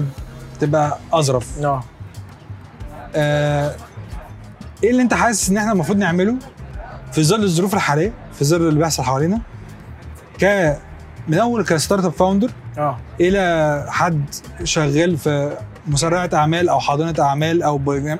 تبقى 0.59 0.97
أظرف. 1.13 1.63
آه. 1.65 1.83
آه 3.15 3.75
إيه 4.83 4.89
اللي 4.91 5.01
أنت 5.01 5.13
حاسس 5.13 5.49
إن 5.49 5.57
إحنا 5.57 5.71
المفروض 5.71 5.97
نعمله 5.97 6.35
في 7.11 7.23
ظل 7.23 7.43
الظروف 7.43 7.73
الحالية 7.73 8.13
في 8.33 8.45
ظل 8.45 8.67
اللي 8.67 8.79
بيحصل 8.79 9.03
حوالينا؟ 9.03 9.39
ك 10.41 10.75
من 11.27 11.37
أول 11.37 11.65
ك 11.65 12.05
startup 12.05 12.11
founder 12.11 12.51
آه. 12.77 12.97
إلى 13.21 13.85
حد 13.89 14.25
شغال 14.63 15.17
في 15.17 15.57
مسرعه 15.87 16.29
أعمال 16.33 16.69
أو 16.69 16.79
حاضنة 16.79 17.15
أعمال 17.19 17.63
أو 17.63 17.77
برنامج 17.77 18.19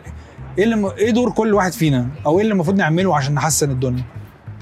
إيه 0.58 0.64
اللي 0.64 0.76
م... 0.76 0.86
إيه 0.86 1.12
دور 1.12 1.32
كل 1.32 1.54
واحد 1.54 1.72
فينا؟ 1.72 2.08
أو 2.26 2.38
إيه 2.38 2.42
اللي 2.44 2.54
المفروض 2.54 2.78
نعمله 2.78 3.18
عشان 3.18 3.34
نحسن 3.34 3.72
الدنيا؟ 3.72 4.04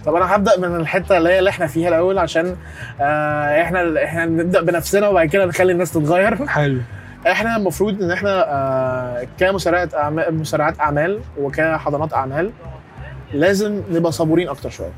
طب 0.05 0.15
أنا 0.15 0.35
هبدأ 0.35 0.59
من 0.59 0.75
الحتة 0.75 1.17
اللي 1.17 1.29
هي 1.29 1.39
اللي 1.39 1.49
إحنا 1.49 1.67
فيها 1.67 1.89
الأول 1.89 2.17
عشان 2.17 2.55
آه 3.01 3.61
إحنا 3.61 4.03
إحنا 4.03 4.25
نبدأ 4.25 4.61
بنفسنا 4.61 5.07
وبعد 5.07 5.27
كده 5.27 5.45
نخلي 5.45 5.71
الناس 5.71 5.91
تتغير. 5.93 6.47
حلو. 6.47 6.81
إحنا 7.27 7.57
المفروض 7.57 8.01
إن 8.03 8.11
إحنا 8.11 8.45
آه 8.53 9.27
كمسرعات 9.39 9.93
أعمال 9.95 10.35
مسرعات 10.35 10.79
أعمال 10.79 11.19
وكحضانات 11.39 12.13
أعمال 12.13 12.51
لازم 13.33 13.81
نبقى 13.91 14.11
صبورين 14.11 14.49
أكتر 14.49 14.69
شوية. 14.69 14.91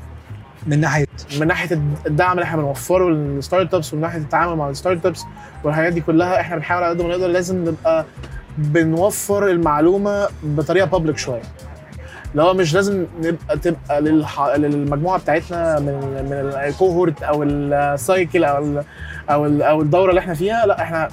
من 0.66 0.80
ناحية؟ 0.80 1.06
من 1.40 1.46
ناحية 1.46 1.78
الدعم 2.06 2.32
اللي 2.32 2.42
إحنا 2.44 2.56
بنوفره 2.62 3.08
لل 3.10 3.74
startups 3.74 3.92
ومن 3.92 4.02
ناحية 4.02 4.18
التعامل 4.18 4.56
مع 4.56 4.68
ال 4.70 5.06
startups 5.06 5.24
والحاجات 5.64 5.92
دي 5.92 6.00
كلها 6.00 6.40
إحنا 6.40 6.56
بنحاول 6.56 6.82
على 6.82 6.94
قد 6.94 7.02
ما 7.02 7.08
نقدر 7.08 7.26
لازم 7.26 7.68
نبقى 7.68 8.04
بنوفر 8.58 9.46
المعلومة 9.50 10.28
بطريقة 10.42 10.86
public 10.86 11.18
شوية. 11.18 11.42
اللي 12.32 12.42
هو 12.42 12.54
مش 12.54 12.74
لازم 12.74 13.06
نبقى 13.22 13.58
تبقى 13.58 14.00
للح... 14.00 14.40
للمجموعة 14.56 15.18
بتاعتنا 15.18 15.78
من 15.80 15.94
من 16.30 16.32
ال 16.68 16.76
cohort 16.76 17.22
أو 17.22 17.42
ال 17.42 17.59
cycle 17.59 18.44
أو 18.44 18.64
ال... 18.64 18.84
أو 19.30 19.46
ال... 19.46 19.62
أو 19.62 19.82
الدورة 19.82 20.10
اللي 20.10 20.20
إحنا 20.20 20.34
فيها. 20.34 20.66
لا 20.66 20.82
إحنا 20.82 21.08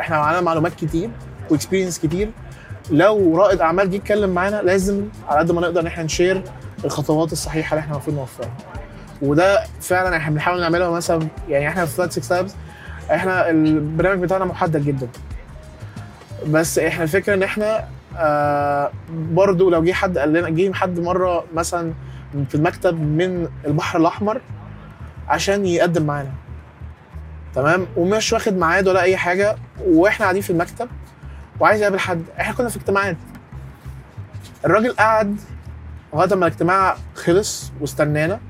إحنا 0.00 0.18
معانا 0.18 0.40
معلومات 0.40 0.74
كتير 0.74 1.10
و 1.50 1.54
experience 1.54 1.98
كتير. 1.98 2.30
لو 2.90 3.36
رائد 3.36 3.60
أعمال 3.60 3.90
جه 3.90 3.96
يتكلم 3.96 4.30
معانا 4.30 4.62
لازم 4.62 5.04
على 5.28 5.38
قد 5.38 5.52
ما 5.52 5.60
نقدر 5.60 5.80
إن 5.80 5.86
إحنا 5.86 6.04
نشير 6.04 6.42
الخطوات 6.84 7.32
الصحيحة 7.32 7.74
اللي 7.74 7.80
إحنا 7.80 7.92
المفروض 7.94 8.16
نوفرها. 8.16 8.50
وده 9.22 9.64
فعلا 9.80 10.16
إحنا 10.16 10.34
بنحاول 10.34 10.60
نعملها 10.60 10.90
مثلا 10.90 11.28
يعني 11.48 11.68
إحنا 11.68 11.84
في 11.86 11.96
فلات 11.96 12.12
6 12.12 12.36
لابس 12.36 12.54
إحنا 13.10 13.50
البرنامج 13.50 14.22
بتاعنا 14.22 14.44
محدد 14.44 14.84
جدا. 14.84 15.08
بس 16.46 16.78
إحنا 16.78 17.02
الفكرة 17.02 17.34
إن 17.34 17.42
إحنا 17.42 17.84
آه 18.16 18.90
برضو 19.10 19.70
لو 19.70 19.84
جه 19.84 19.92
حد 19.92 20.18
قال 20.18 20.32
لنا 20.32 20.48
جه 20.50 20.72
حد 20.72 21.00
مرة 21.00 21.44
مثلا 21.54 21.92
في 22.48 22.54
المكتب 22.54 23.00
من 23.00 23.48
البحر 23.66 23.98
الأحمر 23.98 24.40
عشان 25.28 25.66
يقدم 25.66 26.06
معانا. 26.06 26.32
تمام؟ 27.54 27.86
ومش 27.96 28.32
واخد 28.32 28.52
ميعاد 28.52 28.88
ولا 28.88 29.02
أي 29.02 29.16
حاجة 29.16 29.56
وإحنا 29.86 30.24
قاعدين 30.24 30.42
في 30.42 30.50
المكتب 30.50 30.88
وعايز 31.60 31.80
يقابل 31.80 31.98
حد. 31.98 32.22
إحنا 32.40 32.54
كنا 32.54 32.68
في 32.68 32.76
اجتماعات. 32.76 33.16
الراجل 34.64 34.92
قعد 34.92 35.40
لغايه 36.14 36.28
ما 36.34 36.46
الاجتماع 36.46 36.96
خلص 37.14 37.72
واستنانا 37.80 38.40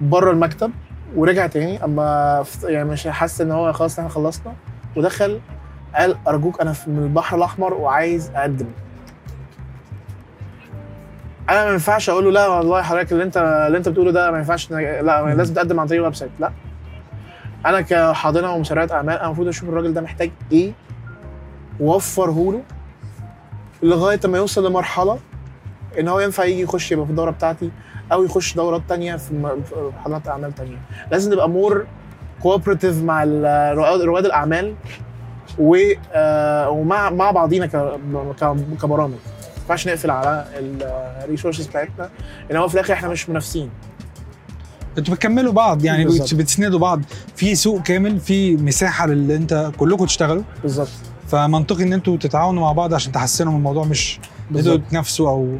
بره 0.00 0.30
المكتب 0.30 0.70
ورجع 1.16 1.46
تاني 1.46 1.84
أما 1.84 2.44
يعني 2.64 2.88
مش 2.88 3.06
حاسس 3.06 3.40
إن 3.40 3.50
هو 3.50 3.72
خلاص 3.72 3.98
إحنا 3.98 4.10
خلصنا 4.10 4.54
ودخل 4.96 5.40
قال 5.94 6.16
أرجوك 6.28 6.60
أنا 6.60 6.74
من 6.86 6.98
البحر 7.02 7.36
الأحمر 7.36 7.74
وعايز 7.74 8.30
أقدم. 8.34 8.66
أنا 11.50 11.64
ما 11.64 11.70
ينفعش 11.72 12.10
أقول 12.10 12.24
له 12.24 12.30
لا 12.30 12.48
والله 12.48 12.82
حضرتك 12.82 13.12
اللي 13.12 13.24
انت 13.24 13.36
اللي 13.66 13.78
أنت 13.78 13.88
بتقوله 13.88 14.10
ده 14.10 14.30
ما 14.30 14.38
ينفعش 14.38 14.70
لا. 14.70 15.34
لازم 15.34 15.54
تقدم 15.54 15.80
عن 15.80 15.86
طريق 15.86 16.00
ال 16.00 16.14
website. 16.14 16.30
لا. 16.40 16.52
أنا 17.66 17.80
كحاضنة 17.80 18.52
ومسرعات 18.54 18.92
أعمال 18.92 19.14
أنا 19.14 19.26
المفروض 19.26 19.48
أشوف 19.48 19.68
الراجل 19.68 19.94
ده 19.94 20.00
محتاج 20.00 20.30
إيه 20.52 20.72
واوفره 21.80 22.52
له 22.52 22.62
لغاية 23.82 24.20
ما 24.24 24.38
يوصل 24.38 24.66
لمرحلة 24.66 25.18
إن 25.98 26.08
هو 26.08 26.20
ينفع 26.20 26.44
يجي 26.44 26.60
يخش 26.60 26.92
يبقى 26.92 27.04
في 27.04 27.10
الدورة 27.10 27.30
بتاعتي 27.30 27.70
أو 28.12 28.24
يخش 28.24 28.54
دورات 28.54 28.82
تانية 28.88 29.16
في 29.16 29.56
حضانات 30.04 30.28
أعمال 30.28 30.54
تانية. 30.54 30.76
لازم 31.10 31.32
نبقى 31.32 31.48
more 31.48 31.86
cooperative 32.42 33.02
مع 33.02 33.24
رواد 34.04 34.24
الأعمال 34.24 34.74
ومع 35.58 37.10
مع 37.10 37.30
بعضينا 37.30 37.66
كبرامج. 38.82 39.12
ما 39.12 39.58
ينفعش 39.60 39.88
نقفل 39.88 40.10
على 40.10 40.46
ال 41.24 41.28
resources 41.28 41.66
بتاعتنا. 41.66 42.10
إن 42.50 42.56
هو 42.56 42.68
في 42.68 42.74
الآخر 42.74 42.92
إحنا 42.92 43.08
مش 43.08 43.28
منافسين. 43.28 43.70
أنتوا 44.98 45.14
بتكملوا 45.14 45.52
بعض 45.52 45.84
يعني 45.84 46.04
بالظبط. 46.04 46.28
بت- 46.28 46.34
بتسندوا 46.34 46.78
بعض. 46.78 47.00
في 47.36 47.54
سوق 47.54 47.82
كامل 47.82 48.20
في 48.20 48.56
مساحة 48.56 49.06
للي 49.06 49.36
انت 49.36 49.70
كلكم 49.76 50.04
تشتغلوا. 50.04 50.42
بالظبط. 50.62 50.88
فمنطقي 51.28 51.82
إن 51.82 51.92
أنتوا 51.92 52.16
تتعاونوا 52.16 52.62
مع 52.62 52.72
بعض 52.72 52.94
عشان 52.94 53.12
تحسنوا 53.12 53.52
من 53.52 53.58
الموضوع 53.58 53.84
مش 53.84 54.20
أنتوا. 54.56 54.76
تنافسوا 54.90 55.28
أو 55.30 55.56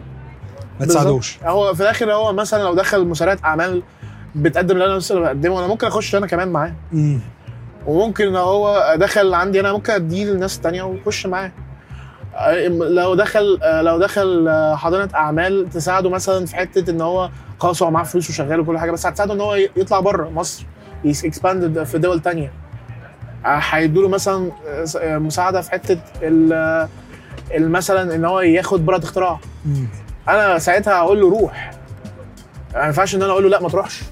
ما. 0.81 0.87
تساعدوش. 0.87 1.39
هو 1.45 1.75
في 1.75 1.81
الآخر 1.83 2.13
هو 2.13 2.33
مثلا 2.33 2.63
لو 2.63 2.75
دخل 2.75 3.07
مسابقات 3.07 3.45
أعمال 3.45 3.83
بتقدم 4.35 4.75
اللي 4.75 4.87
أنا 4.87 4.99
لسه 4.99 5.21
بقدمه 5.21 5.59
أنا 5.59 5.67
ممكن 5.67 5.87
أخش 5.87 6.15
أنا 6.15 6.27
كمان 6.27 6.49
معاه. 6.49 6.73
وممكن 7.87 8.25
لو 8.25 8.43
هو 8.43 8.95
دخل 8.99 9.35
عندي 9.35 9.61
أنا 9.61 9.73
ممكن 9.73 9.93
أديه 9.93 10.25
للناس 10.25 10.57
التانية 10.57 10.83
ويخش 10.83 11.27
معاه. 11.27 11.53
لو 12.71 13.15
دخل 13.15 13.59
لو 13.63 13.99
دخل 13.99 14.51
حاضنه 14.77 15.09
أعمال 15.15 15.69
تساعده 15.71 16.11
مثلا 16.11 16.47
في 16.47 16.57
حتة 16.57 16.91
إن 16.91 17.01
هو 17.01 17.31
خلاص 17.59 17.83
هو 17.83 17.91
معاه 17.91 18.05
فلوس 18.05 18.31
وشغال 18.31 18.61
وكل 18.61 18.79
حاجة 18.79 18.91
بس 18.91 19.07
هتساعده 19.07 19.35
إن 19.35 19.41
هو 19.41 19.55
يطلع 19.55 20.01
بره 20.01 20.29
مصر 20.29 20.65
يكسباند 21.05 21.83
في 21.83 21.99
دول 21.99 22.21
تانية. 22.21 22.53
هيدوا 23.45 24.03
له 24.03 24.09
مثلا 24.09 24.51
مساعدة 25.05 25.61
في 25.61 25.71
حتة 25.71 25.99
مثلا 27.55 28.15
إن 28.15 28.25
هو 28.25 28.41
ياخد 28.41 28.87
براءه 28.87 29.05
اختراع. 29.05 29.39
أنا 30.29 30.59
ساعتها 30.59 30.95
هقول 30.95 31.21
له 31.21 31.31
روح. 31.31 31.71
ما 32.75 32.87
ينفعش 32.87 33.15
إن 33.15 33.23
أنا 33.23 33.33
أقول 33.33 33.43
له 33.43 33.49
لا 33.51 33.63
ما 33.63 33.69
تروحش. 33.69 34.03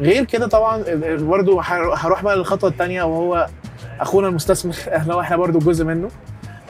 غير 0.00 0.24
كده 0.24 0.46
طبعا 0.46 0.84
برضو 1.16 1.60
هر- 1.60 1.94
هروح 1.94 2.22
بقى 2.22 2.36
للخطوة 2.36 2.70
الثانية 2.70 3.02
وهو 3.02 3.46
أخونا 4.00 4.28
المستثمر. 4.28 4.74
هو 4.88 5.20
إحنا 5.24 5.36
برضو 5.36 5.58
جزء 5.58 5.84
منه. 5.84 6.08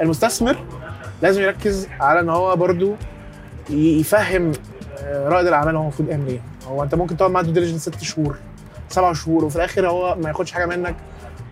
المستثمر 0.00 0.56
لازم 1.22 1.42
يركز 1.42 1.88
على 2.00 2.20
إن 2.20 2.28
هو 2.28 2.56
برضو 2.56 2.94
يفهم 3.70 4.52
آه، 5.04 5.28
رائد 5.28 5.46
الأعمال 5.46 5.76
هو 5.76 5.82
المفروض 5.82 6.08
يعمل 6.08 6.26
إيه. 6.28 6.40
هو 6.68 6.82
أنت 6.82 6.94
ممكن 6.94 7.16
تقعد 7.16 7.30
معاه 7.30 7.42
due 7.42 7.50
diligence 7.52 7.82
ست 7.82 8.02
شهور 8.02 8.36
سبع 8.88 9.12
شهور 9.12 9.44
وفي 9.44 9.56
الآخر 9.56 9.88
هو 9.88 10.14
ما 10.22 10.28
ياخدش 10.28 10.52
حاجة 10.52 10.66
منك 10.66 10.96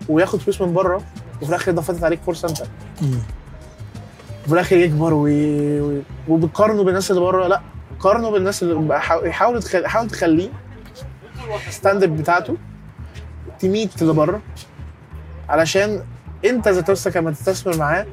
وياخد 0.09 0.39
فلوس 0.41 0.61
من 0.61 0.73
بره 0.73 1.03
وفي 1.43 1.49
الآخر 1.51 1.73
ده 1.73 1.83
فاتت 1.83 2.05
عليك 2.05 2.21
فرصة 2.27 2.49
أنت. 2.49 2.61
وفي 4.45 4.53
الآخر 4.53 4.77
يكبر 4.77 5.15
وي... 5.15 6.03
وبتقارنه 6.29 6.85
بالناس 6.85 7.11
اللي 7.11 7.21
بره. 7.23 7.47
لأ 7.47 7.61
قارنه 8.01 8.31
بالناس 8.31 8.63
اللي 8.63 9.01
حاول 9.01 9.63
حاول 9.87 10.09
تخليه 10.11 10.49
standard 11.71 12.17
بتاعته 12.17 12.57
ت 13.61 13.69
meet 13.69 14.03
اللي 14.03 14.13
بره 14.13 14.41
علشان 15.49 16.03
انت 16.45 16.69
ذات 16.69 16.91
نفسك 16.91 17.17
لما 17.17 17.31
تستثمر 17.31 17.77
معاه 17.77 18.07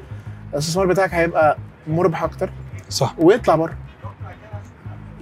الاستثمار 0.52 0.86
بتاعك 0.86 1.14
هيبقى 1.14 1.58
مربح 1.86 2.22
أكتر 2.22 2.50
صح. 2.88 3.14
ويطلع 3.18 3.54
بره. 3.56 3.76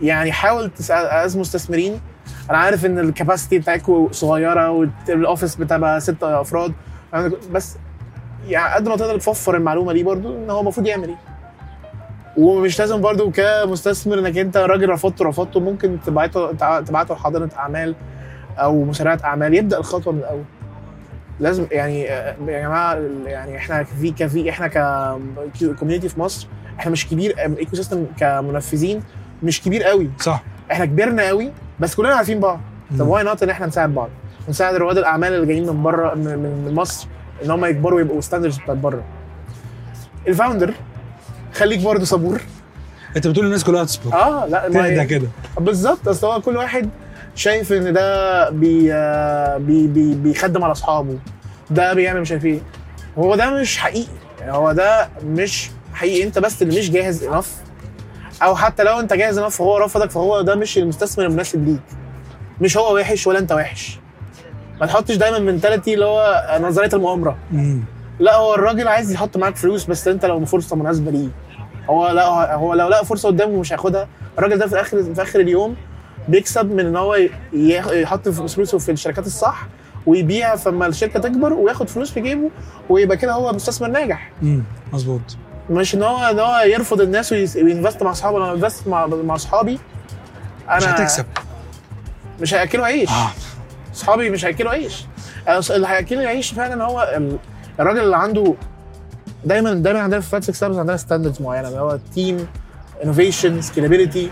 يعني 0.03 0.33
حاول 0.33 0.71
تسال 0.71 1.07
as 1.07 1.37
مستثمرين 1.37 2.01
أنا 2.51 2.59
عارف 2.59 2.87
إن 2.87 2.99
ال 2.99 3.06
capacity 3.06 3.59
بتاعتكم 3.59 4.09
صغيرة 4.13 4.71
وال 4.71 4.92
office 4.92 5.57
بتبقى 5.57 6.01
ست 6.01 6.23
أفراد 6.23 6.73
بس 7.53 7.77
يعني 8.47 8.75
قد 8.75 8.89
ما 8.89 8.97
تقدر 8.97 9.21
توفر 9.21 9.57
المعلومة 9.57 9.93
دي 9.93 10.03
برضو 10.03 10.37
إن 10.37 10.51
هو 10.51 10.61
المفروض 10.61 10.87
يعمل 10.87 11.09
إيه. 11.09 11.17
ومش 12.37 12.79
لازم 12.79 13.01
برضو 13.01 13.31
كمستثمر 13.31 14.19
انك 14.19 14.39
انت 14.39 14.57
راجل 14.57 14.89
رفضته 14.89 15.25
رفضته 15.25 15.61
ممكن 15.61 15.99
تبعته 16.07 16.53
تبعته 16.81 17.15
لحاضنه 17.15 17.49
أعمال 17.57 17.95
أو 18.59 18.85
مسرعات 18.85 19.25
أعمال 19.25 19.55
يبدأ 19.55 19.79
الخطوة 19.79 20.13
من 20.13 20.19
الأول. 20.19 20.43
لازم 21.41 21.67
يعني 21.71 22.11
آه، 22.11 22.37
يا 22.49 22.61
جماعة 22.61 22.99
يعني 23.27 23.57
إحنا 23.57 23.85
في 23.85 24.11
كفي 24.11 24.51
إحنا 24.51 24.69
ك 25.61 25.66
community 25.66 26.09
في 26.09 26.21
مصر 26.21 26.49
إحنا 26.79 26.93
مش 26.93 27.09
كبير 27.09 27.35
ecosystem 27.39 28.07
كمنفذين 28.19 29.03
مش 29.43 29.63
كبير 29.63 29.83
قوي. 29.83 30.11
صح. 30.19 30.43
إحنا 30.73 30.85
كبرنا 30.85 31.29
قوي 31.29 31.53
بس 31.81 31.95
كلنا 31.95 32.15
عارفين 32.15 32.41
بعض. 32.41 32.61
طب. 32.99 33.07
why 33.09 33.25
not 33.25 33.43
ان 33.43 33.51
إحنا 33.51 33.67
نساعد 33.67 33.95
بعض؟ 33.95 34.09
نساعد 34.49 34.75
رواد 34.75 34.99
الأعمال 34.99 35.33
اللي 35.33 35.47
جايين 35.47 35.67
من 35.67 35.83
بره 35.83 36.15
من, 36.15 36.75
مصر 36.75 37.09
إن 37.45 37.51
هم 37.51 37.65
يكبروا 37.65 38.01
يبقوا 38.01 38.21
standards 38.21 38.59
بتاعت 38.59 38.77
بره. 38.77 39.03
ال 40.29 40.35
founder 40.35 40.75
خليك 41.57 41.81
برضه 41.81 42.05
صبور. 42.05 42.41
انت 43.17 43.27
بتقول 43.27 43.47
الناس 43.47 43.65
كلها 43.65 43.85
تصبر 43.85 44.15
آه 44.15 44.47
لا 44.47 44.69
تهدى 44.69 45.05
كده. 45.05 45.29
بالظبط 45.61 46.09
أصل 46.09 46.27
هو 46.27 46.41
كل 46.41 46.57
واحد 46.57 46.89
شايف 47.35 47.73
إن 47.73 47.93
ده 47.93 48.51
بي 48.51 48.93
آه، 48.93 49.57
بي 49.59 49.87
بي 49.87 50.15
بيخدم 50.15 50.65
على 50.65 50.73
أصحابه. 50.73 51.19
ده 51.71 51.93
بيعمل 51.95 52.21
مش 52.21 52.33
عارف 52.33 52.45
إيه. 52.45 52.61
هو 53.19 53.37
ده 53.37 53.51
مش 53.51 53.79
حقيقي. 53.79 54.09
يعني 54.41 54.53
هو 54.53 54.73
ده 54.73 55.09
مش 55.25 55.71
حقيقي. 55.95 56.23
أنت 56.27 56.39
بس 56.39 56.63
اللي 56.63 56.79
مش 56.79 56.91
جاهز 56.91 57.25
enough 57.25 57.53
أو 58.43 58.57
حتى 58.57 58.83
لو 58.83 59.01
أنت 59.01 59.13
جاهز 59.13 59.39
enough 59.39 59.61
وهو 59.61 59.79
رفضك 59.79 60.11
فهو 60.11 60.41
ده 60.41 60.55
مش 60.55 60.79
المستثمر 60.79 61.27
المناسب 61.27 61.69
ليك. 61.69 61.81
مش 62.61 62.77
هو 62.77 62.95
وحش 62.97 63.27
ولا 63.27 63.39
أنت 63.39 63.53
وحش. 63.53 63.99
ما 64.81 64.87
تحطش 64.87 65.15
دايما 65.15 65.39
mentality 65.39 65.95
اللي 65.95 66.05
هو 66.05 66.59
نظرية 66.63 66.91
المؤامرة. 66.93 67.37
لا 68.21 68.35
هو 68.37 68.55
الراجل 68.55 68.89
عايز 68.89 69.13
يحط 69.13 69.37
معاك 69.37 69.57
فلوس 69.57 69.85
بس 69.85 70.09
أنت 70.09 70.25
لو 70.25 70.45
فرصه 70.45 70.77
مناسبة 70.77 71.11
ليه. 71.11 71.29
هو 71.91 72.09
لا 72.11 72.55
هو 72.55 72.75
لو 72.75 72.89
لقى 72.89 73.05
فرصة 73.05 73.27
قدامه 73.29 73.61
مش 73.61 73.73
هياخدها. 73.73 74.09
الراجل 74.39 74.59
ده 74.59 74.67
في 74.67 74.81
اخر 74.81 75.03
في 75.15 75.23
آخر 75.23 75.41
اليوم 75.41 75.77
بيكسب 76.29 76.71
من 76.71 76.87
إن 76.87 76.97
هو 76.97 77.17
يحط 77.53 78.29
فلوسه 78.29 78.79
في 78.79 78.93
الشركات 78.93 79.27
الصح 79.27 79.67
ويبيع 80.07 80.57
فما 80.57 80.87
الشركة 80.87 81.21
تكبر 81.21 81.53
وياخد 81.53 81.89
فلوس 81.89 82.11
في 82.13 82.21
جيبه 82.21 82.51
ويبقى 82.89 83.17
كده 83.17 83.33
هو 83.33 83.53
مستثمر 83.53 83.89
ناجح. 83.89 84.31
امم 84.43 84.63
مظبوط. 84.93 85.21
مش 85.71 85.95
إن 85.95 86.03
هو 86.03 86.19
إن 86.31 86.39
هو 86.39 86.59
يرفض 86.59 87.01
الناس 87.01 87.33
وينفست 87.33 88.03
مع 88.03 88.11
أصحابه 88.11 88.37
أنا 88.37 88.53
انفست 88.53 88.89
مع 88.89 89.07
مع 89.07 89.35
أصحابي 89.35 89.79
أنا 90.69 90.77
مش 90.77 90.85
هتكسب. 90.85 91.25
مش 92.41 92.55
هياكلوا 92.55 92.87
عيش. 92.87 93.11
آه. 93.11 93.31
أصحابي 93.95 94.31
مش 94.31 94.45
هياكلوا 94.45 94.71
عيش. 94.71 95.05
اللي 95.71 95.87
هياكلني 95.89 96.27
عيش 96.27 96.53
فعلا 96.53 96.85
هو 96.85 97.13
ال- 97.17 97.39
الراجل 97.81 98.01
اللي 98.01 98.17
عنده 98.17 98.55
دايما 99.47 99.75
دايما 99.75 100.01
عندنا 100.01 100.21
في 100.21 100.29
Flat6Labs 100.31 100.79
عندنا 100.79 100.97
standards 100.97 101.43
معينة 101.43 101.69
اللي 101.69 101.81
هو 101.81 101.99
team 102.15 102.47
innovation 103.05 103.63
scalability 103.63 104.31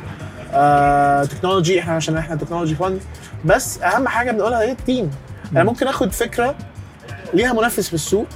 technology 1.31 1.81
إحنا 1.81 1.93
عشان 1.95 2.17
إحنا 2.17 2.37
technology 2.37 2.75
fund 2.75 3.01
بس 3.45 3.83
أهم 3.83 4.09
حاجة 4.09 4.31
بنقولها 4.31 4.61
هي 4.63 4.73
ال 4.73 4.80
team 4.80 5.11
أنا 5.53 5.63
مم. 5.63 5.67
ممكن 5.69 5.87
آخد 5.89 6.13
فكرة 6.13 6.55
ليها 7.35 7.53
منافس 7.53 7.89
في 7.89 7.95
السوق 7.95 8.27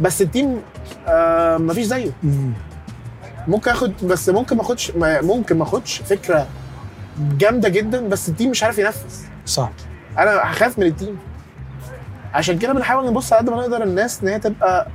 بس 0.00 0.22
ال 0.22 0.30
team 0.30 0.62
آه 1.08 1.56
مفيش 1.56 1.86
زيه. 1.86 2.10
ممكن 3.48 3.70
آخد 3.70 3.92
بس 4.04 4.28
ممكن 4.28 4.56
ما 4.56 4.62
آخدش 4.62 4.92
ممكن 5.00 5.56
ما 5.58 5.62
آخدش 5.62 5.98
فكرة 6.02 6.46
جامدة 7.38 7.68
جدا 7.68 8.08
بس 8.08 8.28
ال 8.28 8.32
team 8.32 8.50
مش 8.50 8.62
عارف 8.62 8.78
ينفذ. 8.78 9.14
صح. 9.46 9.70
أنا 10.18 10.30
هخاف 10.42 10.78
من 10.78 10.86
ال 10.86 10.92
team 10.92 11.18
عشان 12.34 12.58
كده 12.58 12.72
بنحاول 12.72 13.06
نبص 13.06 13.32
على 13.32 13.42
قد 13.42 13.50
ما 13.50 13.56
نقدر 13.56 13.82
الناس 13.82 14.22
إن 14.22 14.28
هي 14.28 14.38
تبقى 14.38 14.86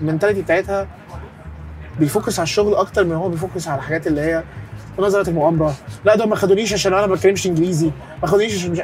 ال 0.00 0.04
mentality 0.04 0.42
بتاعتها 0.42 0.86
بي 2.00 2.11
focus 2.11 2.38
على 2.38 2.44
الشغل 2.46 2.74
أكتر 2.74 3.04
من 3.04 3.12
هو 3.12 3.28
بي 3.28 3.39
focus 3.39 3.68
على 3.68 3.78
الحاجات 3.78 4.06
اللي 4.06 4.20
هي 4.20 4.42
نظرة 4.98 5.30
المؤامرة. 5.30 5.74
لا 6.04 6.16
دول 6.16 6.28
ما 6.28 6.36
خدونيش 6.36 6.72
عشان 6.72 6.92
أنا 6.94 7.06
ما 7.06 7.14
بتكلمش 7.14 7.46
إنجليزي. 7.46 7.90
ما 8.22 8.28
خدونيش 8.28 8.54
عشان 8.54 8.70
مش... 8.72 8.80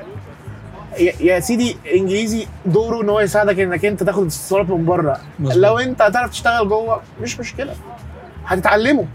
يا, 1.21 1.41
سيدي 1.41 1.77
إنجليزي 1.97 2.47
دوره 2.67 3.03
إن 3.03 3.09
هو 3.09 3.21
يساعدك 3.21 3.61
إنك 3.61 3.85
أنت 3.85 4.03
تاخد 4.03 4.27
استثمارات 4.27 4.71
من 4.71 4.85
بره. 4.85 5.21
مظبوط. 5.39 5.57
لو 5.57 5.79
أنت 5.79 6.03
هتعرف 6.03 6.31
تشتغل 6.31 6.69
جوه 6.69 7.01
مش 7.23 7.41
مشكلة. 7.41 7.75
هتتعلمه. 8.47 9.07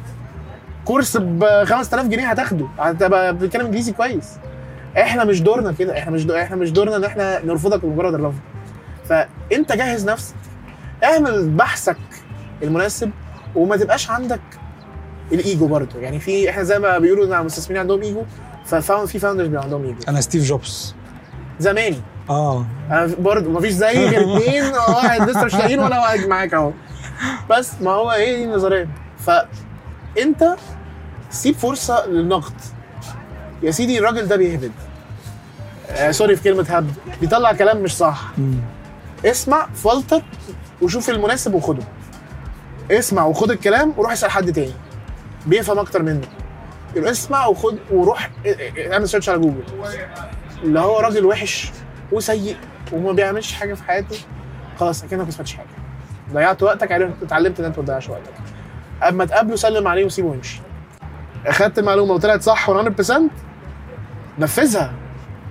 كورس 0.85 1.17
ب 1.17 1.63
5000 1.63 2.07
جنيه 2.07 2.27
هتاخده. 2.31 2.67
هتبقى 2.79 3.35
بتتكلم 3.35 3.65
إنجليزي 3.65 3.91
كويس. 3.91 4.37
إحنا 4.97 5.23
مش 5.23 5.41
دورنا 5.41 5.71
كده. 5.71 5.97
إحنا 5.99 6.11
مش 6.11 6.25
دو... 6.25 6.35
إحنا 6.35 6.55
مش 6.55 6.71
دورنا 6.71 6.95
إن 6.95 7.03
إحنا 7.03 7.45
نرفضك 7.45 7.85
بمجرد 7.85 8.13
الرفض. 8.13 8.39
فأنت 9.09 9.71
جهز 9.71 10.09
نفسك. 10.09 10.35
اعمل 11.03 11.49
بحثك 11.49 11.97
المناسب 12.63 13.11
وما 13.55 13.77
تبقاش 13.77 14.09
عندك 14.09 14.41
الايجو 15.31 15.67
برضه. 15.67 15.99
يعني 15.99 16.19
في 16.19 16.49
إحنا 16.49 16.63
زي 16.63 16.79
ما 16.79 16.97
بيقولوا 16.97 17.25
ان 17.25 17.33
المستثمرين 17.33 17.81
عندهم 17.81 18.01
ego 18.01 18.23
ف 18.65 18.72
found 18.72 19.07
في 19.07 19.19
founders 19.19 19.47
بيبقى 19.47 19.63
عندهم 19.63 19.83
ايجو. 19.83 19.97
أنا 20.09 20.21
ستيف 20.21 20.43
جوبز. 20.43 20.95
زماني 21.59 22.01
آه. 22.29 22.65
أنا 22.91 23.15
برضه 23.19 23.49
مفيش 23.49 23.73
زي 23.73 24.05
غير 24.09 24.21
اتنين 24.37 24.63
واحد 24.73 25.29
لسه 25.29 25.45
مش 25.45 25.53
لاقيين 25.53 25.79
وأنا 25.79 25.99
واقف 25.99 26.27
معاك 26.27 26.53
اهو. 26.53 26.71
بس 27.49 27.71
ما 27.81 27.91
هو 27.91 28.09
هي 28.09 28.35
دي 28.35 28.43
النظرية. 28.43 28.87
فانت 29.19 30.55
سيب 31.29 31.55
فرصة 31.55 32.05
للنقد. 32.07 32.53
يا 33.63 33.71
سيدي 33.71 33.99
الراجل 33.99 34.27
ده 34.27 34.35
بيهبد. 34.35 34.71
آه 35.89 36.11
sorry 36.11 36.35
في 36.35 36.43
كلمة 36.43 36.65
هبد. 36.69 36.93
بيطلع 37.21 37.53
كلام 37.53 37.77
مش 37.77 37.97
صح. 37.97 38.31
اسمع 39.25 39.67
فلتر 39.75 40.21
وشوف 40.81 41.09
المناسب 41.09 41.53
وخده. 41.53 41.83
اسمع 42.91 43.25
وخد 43.25 43.51
الكلام 43.51 43.93
وروح 43.97 44.11
اسأل 44.11 44.31
حد 44.31 44.53
تاني. 44.53 44.73
بيفهم 45.45 45.79
أكتر 45.79 46.03
منك 46.03 46.29
اسمع 46.97 47.45
وخد 47.45 47.77
وروح 47.91 48.29
اعمل 48.91 49.09
search 49.09 49.29
على 49.29 49.39
جوجل 49.39 49.63
اللي 50.63 50.79
هو 50.79 50.99
راجل 50.99 51.25
وحش 51.25 51.71
وسيء 52.11 52.57
وما 52.93 53.11
بيعملش 53.11 53.53
حاجة 53.53 53.73
في 53.73 53.83
حياته 53.83 54.17
خلاص 54.79 55.03
أكنك 55.03 55.25
ما 55.25 55.31
سمعتش 55.31 55.53
حاجة. 55.53 55.67
ضيعت 56.33 56.63
وقتك 56.63 56.91
عليه 56.91 57.13
اتعلمت 57.21 57.59
إن 57.59 57.65
أنت 57.65 57.79
ما 57.79 57.85
تضيعش 57.85 58.09
وقتك. 58.09 58.33
أما 59.07 59.25
تقابله 59.25 59.55
سلم 59.55 59.87
عليه 59.87 60.05
وسيبه 60.05 60.27
وامشي 60.27 60.61
أخدت 61.45 61.79
المعلومة 61.79 62.13
وطلعت 62.13 62.41
صح 62.41 62.69
100% 62.69 63.21
نفذها 64.39 64.93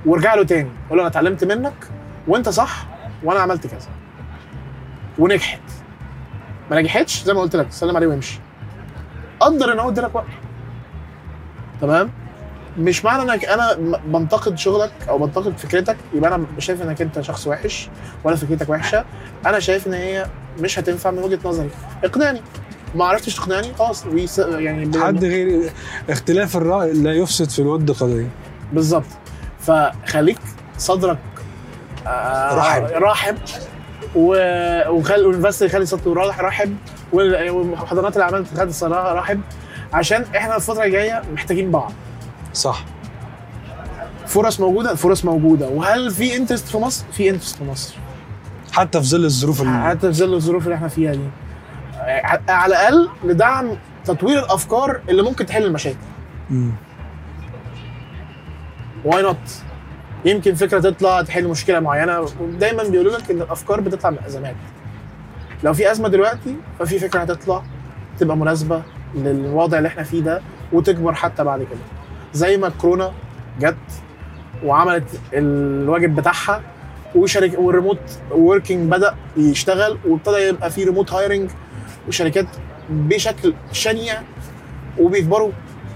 وارجع 0.07 0.35
له 0.35 0.45
تاني. 0.45 0.71
قول 0.89 0.99
له 0.99 1.03
أنا 1.03 1.11
اتعلمت 1.11 1.45
منك 1.45 1.89
وأنت 2.29 2.49
صح 2.49 2.87
وأنا 3.25 3.41
عملت 3.41 3.67
كذا. 3.67 3.89
ونجحت. 5.19 5.61
ما 6.71 6.81
نجحتش 6.81 7.23
زي 7.23 7.35
ما 7.35 7.41
قلت 7.41 7.57
لك 7.57 7.67
سلم 7.73 7.97
عليه 7.97 8.07
وامشي 8.07 8.39
قدر 9.41 9.73
إن 9.73 9.79
هو 9.79 9.89
ادالك 9.89 10.15
وقت. 10.15 10.27
تمام؟ 11.81 12.11
مش 12.79 13.05
معنى 13.05 13.23
إنك 13.23 13.45
أنا 13.45 13.75
بنتقد 14.07 14.59
شغلك 14.59 14.93
أو 15.09 15.19
بنتقد 15.19 15.59
فكرتك 15.59 15.97
يبقى 16.15 16.35
أنا 16.35 16.47
شايف 16.59 16.83
إنك 16.83 17.03
أنت 17.03 17.21
شخص 17.21 17.47
وحش 17.47 17.89
ولا 18.25 18.37
فكرتك 18.37 18.69
وحشة. 18.69 19.05
أنا 19.47 19.59
شايف 19.61 19.87
إن 19.87 19.93
هي 19.95 20.27
مش 20.59 20.79
هتنفع 20.79 21.11
من 21.11 21.19
وجهة 21.19 21.39
نظري. 21.45 21.71
اقنعني. 22.05 22.41
ما 22.95 23.05
عرفتش 23.05 23.35
تقنعني؟ 23.35 23.75
خلاص. 23.79 24.07
ويس- 24.07 24.39
يعني 24.39 25.01
حد 25.03 25.25
غير 25.25 25.71
اختلاف 26.11 26.57
الرأي 26.57 26.93
لا 26.93 27.13
يفسد 27.13 27.51
في 27.51 27.59
الود 27.59 27.91
قضية. 27.91 28.29
بالظبط. 28.73 29.07
فخليك 29.61 30.39
صدرك 30.79 31.19
آه، 32.07 32.55
رحب. 32.55 32.85
رحب 33.03 33.37
و- 34.15 34.89
وخلي 34.91 35.23
والانفستر 35.27 35.67
يخلي 35.67 35.87
صدره 35.87 36.13
راح- 36.27 36.41
رحب 36.41 36.77
وحضانات 37.13 38.17
الاعمال 38.17 38.47
تخلي 38.47 38.73
صدرها 38.73 39.13
رحب 39.13 39.41
عشان 39.93 40.25
إحنا 40.37 40.57
الفترة 40.57 40.85
الجاية 40.85 41.23
محتاجين 41.33 41.71
بعض. 41.71 41.93
صح. 42.55 42.85
فرص 44.27 44.61
موجودة 44.61 44.93
الفرص 44.93 45.25
موجودة. 45.25 45.69
وهل 45.69 46.11
في 46.11 46.37
interest 46.37 46.69
في 46.69 46.77
مصر؟ 46.79 47.05
في 47.13 47.31
interest 47.31 47.57
في 47.57 47.65
مصر. 47.65 47.95
حتى 48.73 49.01
في 49.01 49.07
ظل 49.07 49.25
الظروف 49.25 49.63
ال- 49.63 49.69
حتى 49.83 50.13
في 50.13 50.19
ظل 50.19 50.35
الظروف 50.35 50.65
اللي 50.65 50.75
إحنا 50.75 50.89
فيها 50.89 51.13
دي. 51.15 51.21
على 52.49 52.67
الأقل 52.67 53.09
لدعم 53.25 53.71
تطوير 54.05 54.39
الأفكار 54.39 55.01
اللي 55.09 55.23
ممكن 55.23 55.47
تحل 55.47 55.65
المشاكل. 55.65 55.97
مم. 56.51 56.71
why 59.05 59.23
not 59.23 59.37
يمكن 60.25 60.55
فكرة 60.55 60.81
تطلع 60.81 61.23
تحل 61.23 61.49
مشكلة 61.49 61.81
معينة. 61.81 62.27
دايما 62.61 62.83
بيقولوا 62.83 63.13
لك 63.19 63.31
إن 63.31 63.43
الأفكار 63.43 63.81
بتطلع 63.81 64.11
من 64.11 64.19
ازمات 64.27 64.55
لو 65.65 65.73
في 65.73 65.91
أزمة 65.91 66.09
دلوقتي 66.09 66.57
ففي 66.79 66.99
فكرة 66.99 67.21
هتطلع 67.21 67.63
تبقى 68.19 68.37
مناسبة 68.37 68.83
للوضع 69.15 69.79
اللي 69.79 69.87
إحنا 69.89 70.03
فيه 70.03 70.21
ده 70.23 70.43
وتكبر 70.73 71.15
حتى 71.15 71.45
بعد 71.45 71.61
كده. 71.61 71.79
زي 72.33 72.57
ما 72.57 72.67
الكورونا 72.67 73.13
جت 73.61 73.77
وعملت 74.65 75.05
الواجب 75.33 76.17
بتاعها 76.17 76.63
وشركة 77.15 77.61
وال 77.61 77.70
remote 77.70 77.99
working 78.31 78.91
بدأ 78.91 79.15
يشتغل 79.37 79.99
وابتدى 80.09 80.37
يبقى 80.37 80.71
في 80.71 80.85
remote 80.85 81.13
hiring 81.13 81.51
وشركات 82.09 82.47
بشكل 82.91 83.55
شنيع 83.73 84.23
وبيكبروا 84.99 85.51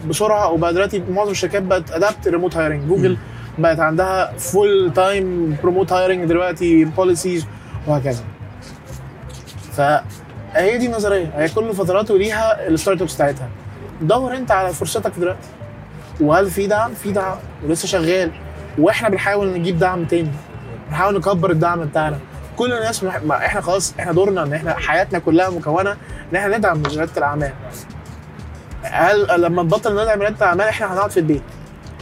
بسرعة. 0.08 0.50
وبقى 0.50 0.74
دلوقتي 0.74 1.02
معظم 1.10 1.30
الشركات 1.30 1.62
بقت 1.62 1.90
adapt 1.90 2.28
remote 2.28 2.56
hiring 2.56 2.88
جوجل 2.88 3.16
بقت 3.58 3.80
عندها 3.80 4.32
full 4.38 4.92
time 4.94 5.56
remote 5.62 5.92
hiring 5.92 6.24
دلوقتي 6.24 6.84
policies 6.84 7.46
وهكذا. 7.86 8.24
فهي 9.72 10.78
دي 10.78 10.86
النظرية. 10.86 11.32
هي 11.36 11.48
كل 11.48 11.74
فترات 11.74 12.10
وليها 12.10 12.68
الستارت 12.68 13.02
ابس 13.02 13.14
بتاعتها. 13.14 13.48
دور 14.00 14.36
انت 14.36 14.50
على 14.50 14.72
فرصتك 14.72 15.12
دلوقتي. 15.18 15.48
وهل 16.20 16.50
في 16.50 16.66
دعم؟ 16.66 16.94
في 16.94 17.12
دعم. 17.12 17.36
ولسه 17.64 17.88
شغال. 17.88 18.30
وإحنا 18.78 19.08
بنحاول 19.08 19.52
نجيب 19.52 19.78
دعم 19.78 20.04
تاني. 20.04 20.30
بنحاول 20.88 21.16
نكبر 21.16 21.50
الدعم 21.50 21.84
بتاعنا. 21.84 22.18
كل 22.56 22.72
الناس 22.72 23.04
مح... 23.04 23.22
ما 23.22 23.36
إحنا 23.46 23.60
خلاص 23.60 23.94
إحنا 24.00 24.12
دورنا 24.12 24.42
ان 24.42 24.52
إحنا 24.52 24.74
حياتنا 24.74 25.18
كلها 25.18 25.50
مكونة 25.50 25.90
ان 26.32 26.36
إحنا 26.36 26.58
ندعم 26.58 26.82
رياده 26.82 27.12
الأعمال. 27.16 27.52
هل 28.82 29.42
لما 29.42 29.62
نبطل 29.62 29.92
ندعم 30.02 30.20
رياده 30.20 30.36
الأعمال 30.36 30.68
إحنا 30.68 30.94
هنقعد 30.94 31.10
في 31.10 31.20
البيت؟ 31.20 31.42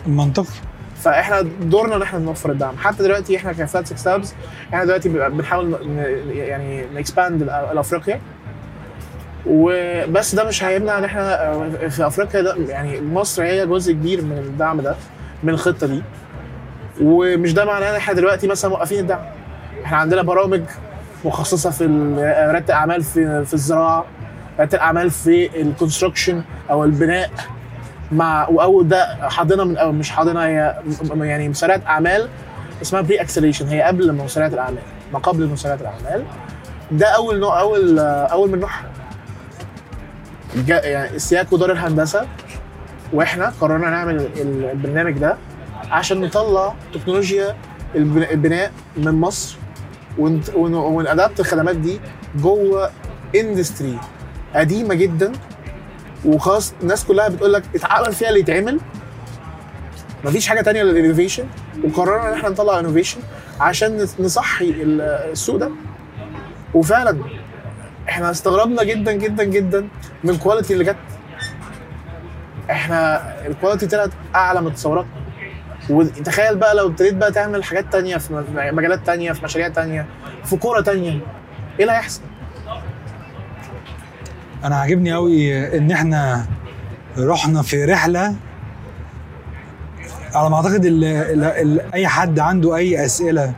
منطقي. 0.06 0.54
فاحنا 1.02 1.40
دورنا 1.62 1.96
ان 1.96 2.02
إحنا 2.02 2.18
نوفر 2.18 2.50
الدعم. 2.50 2.76
حتى 2.76 3.02
دلوقتي 3.02 3.36
إحنا 3.36 3.52
ك 3.52 3.86
Flat6Labs 3.86 4.34
إحنا 4.68 4.84
دلوقتي 4.84 5.08
بنحاول 5.08 5.76
يعني 6.30 6.84
ن 6.94 7.01
expand 7.01 7.42
لافريقيا 7.74 8.20
وبس 9.46 10.34
ده 10.34 10.44
مش 10.44 10.64
هيمنع 10.64 10.98
إن 10.98 11.04
إحنا 11.04 11.88
في 11.88 12.06
أفريقيا 12.06 12.40
ده 12.42 12.56
يعني 12.68 13.00
مصر 13.00 13.42
هي 13.42 13.66
جزء 13.66 13.92
كبير 13.92 14.22
من 14.24 14.38
الدعم 14.38 14.80
ده 14.80 14.94
من 15.42 15.50
الخطة 15.50 15.86
دي. 15.86 16.02
ومش 17.00 17.52
ده 17.54 17.64
معناه 17.64 17.90
إن 17.90 17.94
إحنا 17.94 18.14
دلوقتي 18.14 18.48
مثلا 18.48 18.70
موقفين 18.70 18.98
الدعم. 18.98 19.20
إحنا 19.84 19.96
عندنا 19.96 20.22
برامج 20.22 20.62
مخصصة 21.24 21.70
في 21.70 21.84
رياده 22.50 22.64
الاعمال 22.64 23.02
في 23.02 23.44
في 23.44 23.54
الزراعة 23.54 24.04
رياده 24.58 24.76
الاعمال 24.76 25.10
في 25.10 25.60
ال 25.62 25.69
construction 25.69 26.42
أو 26.70 26.84
البناء. 26.84 27.30
مع 28.12 28.44
أو 28.44 28.82
ده 28.82 29.28
حاضنة 29.28 29.64
من 29.64 29.98
مش 29.98 30.10
حاضنة 30.10 30.40
هي 30.40 30.76
يعني 31.14 31.48
مسارات 31.48 31.86
أعمال 31.86 32.28
اسمها 32.82 33.00
pre-acceleration 33.00 33.68
هي 33.68 33.82
قبل 33.82 34.12
مسارات 34.12 34.54
الأعمال 34.54 34.82
ما 35.12 35.18
قبل 35.18 35.46
مسارات 35.48 35.80
الأعمال. 35.80 36.24
ده 36.90 37.06
أول 37.06 37.40
نوع 37.40 37.60
أول 37.60 37.98
أول 37.98 38.50
من 38.50 38.60
نوعها 38.60 38.84
يعني 40.68 41.10
ال 41.16 41.24
SIAC 41.24 41.52
ودار 41.52 41.72
الهندسة 41.72 42.26
وإحنا 43.12 43.52
قررنا 43.60 43.90
نعمل 43.90 44.16
ال- 44.16 44.64
البرنامج 44.70 45.12
ده 45.18 45.36
عشان 45.90 46.20
نطلع 46.20 46.74
تكنولوجيا 46.94 47.56
البن- 47.94 48.22
البناء 48.30 48.72
من 48.96 49.12
مصر 49.20 49.56
ونت- 50.18 50.54
ون- 50.56 50.74
ون 50.74 50.93
adapt 50.93 51.40
الخدمات 51.40 51.76
دي 51.76 52.00
جوه 52.36 52.90
industry 53.36 53.98
قديمة 54.54 54.94
جدا. 54.94 55.32
وخلاص 56.24 56.74
الناس 56.82 57.04
كلها 57.04 57.28
بتقول 57.28 57.52
لك 57.52 57.62
اتعمل 57.74 58.12
فيها 58.12 58.28
اللي 58.28 58.40
يتعمل. 58.40 58.80
مفيش 60.24 60.48
حاجة 60.48 60.60
تانية 60.60 60.82
لل 60.82 60.93
innovation 60.93 61.44
وقررنا 61.84 62.28
إن 62.28 62.34
إحنا 62.34 62.48
نطلع 62.48 62.78
innovation 62.78 63.20
عشان 63.60 64.06
نصحي 64.18 64.64
ال- 64.70 65.00
السوق 65.00 65.56
ده. 65.56 65.70
وفعلا 66.74 67.18
إحنا 68.08 68.30
استغربنا 68.30 68.84
جدا 68.84 69.12
جدا 69.12 69.44
جدا 69.44 69.88
من 70.24 70.30
ال 70.30 70.36
quality 70.36 70.72
اللي 70.72 70.84
جت. 70.84 70.96
إحنا 72.70 73.22
ال 73.46 73.51
quality 73.51 73.86
طلعت 73.86 74.10
أعلى 74.34 74.60
من 74.62 74.74
تصوراتنا 74.74 75.10
وتخيل 75.90 76.56
بقى 76.56 76.74
لو 76.74 76.86
ابتديت 76.86 77.14
بقى 77.14 77.32
تعمل 77.32 77.64
حاجات 77.64 77.92
تانية 77.92 78.16
في 78.16 78.44
مجالات 78.72 79.06
تانية 79.06 79.32
في 79.32 79.44
مشاريع 79.44 79.68
تانية 79.68 80.06
في 80.44 80.56
كورة 80.56 80.80
تانية. 80.80 81.10
إيه 81.10 81.20
اللي 81.80 81.92
هيحصل؟ 81.92 82.20
أنا 84.64 84.76
عاجبني 84.76 85.12
قوي 85.12 85.78
إن 85.78 85.90
إحنا 85.90 86.46
رحنا 87.18 87.62
في 87.62 87.84
رحلة 87.84 88.34
على 90.34 90.50
ما 90.50 90.56
أعتقد 90.56 90.84
ال 90.84 91.04
ال 91.04 91.44
ال 91.44 91.94
أي 91.94 92.08
حد 92.08 92.38
عنده 92.38 92.76
أي 92.76 93.04
أسئلة 93.04 93.52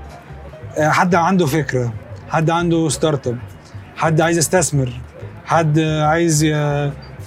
آه، 0.79 0.89
حد 0.91 1.15
عنده 1.15 1.47
فكرة 1.47 1.93
حد 2.29 2.51
عنده 2.51 2.89
startup 2.89 3.39
حد 3.97 4.21
عايز 4.21 4.39
يستثمر 4.39 4.93
حد 5.47 5.79
عايز 5.81 6.45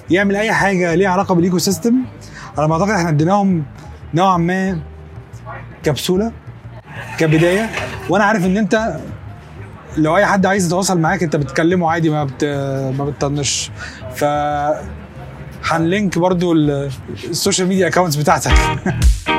يعمل 0.10 0.36
أي 0.36 0.52
حاجة 0.52 0.96
ليها 0.96 1.10
علاقة 1.10 1.36
بال 1.36 1.58
ecosystem 1.58 1.96
على 2.58 2.68
ما 2.68 2.74
أعتقد 2.74 2.90
إحنا 2.90 3.10
اديناهم 3.10 3.64
نوعا 4.14 4.38
ما 4.38 4.80
كبسولة 5.84 6.32
كبداية. 7.18 7.70
وأنا 8.10 8.24
عارف 8.24 8.46
إن 8.46 8.58
أنت 8.58 8.98
لو 9.98 10.18
أي 10.18 10.26
حد 10.26 10.46
عايز 10.46 10.66
يتواصل 10.66 11.00
معاك 11.00 11.24
أنت 11.24 11.36
بتكلمه 11.36 11.92
عادي 11.92 12.10
ما 12.10 12.24
بت 12.24 12.44
ما 12.98 13.06
بتطنش. 13.06 13.72
ف 14.16 14.24
هنلينك 15.66 16.20
برضو 16.20 16.54
ال- 16.54 16.90
ال- 17.30 17.39
social 17.39 17.68
media 17.68 17.88
accounts 17.88 18.16
بتاعتك. 18.16 18.52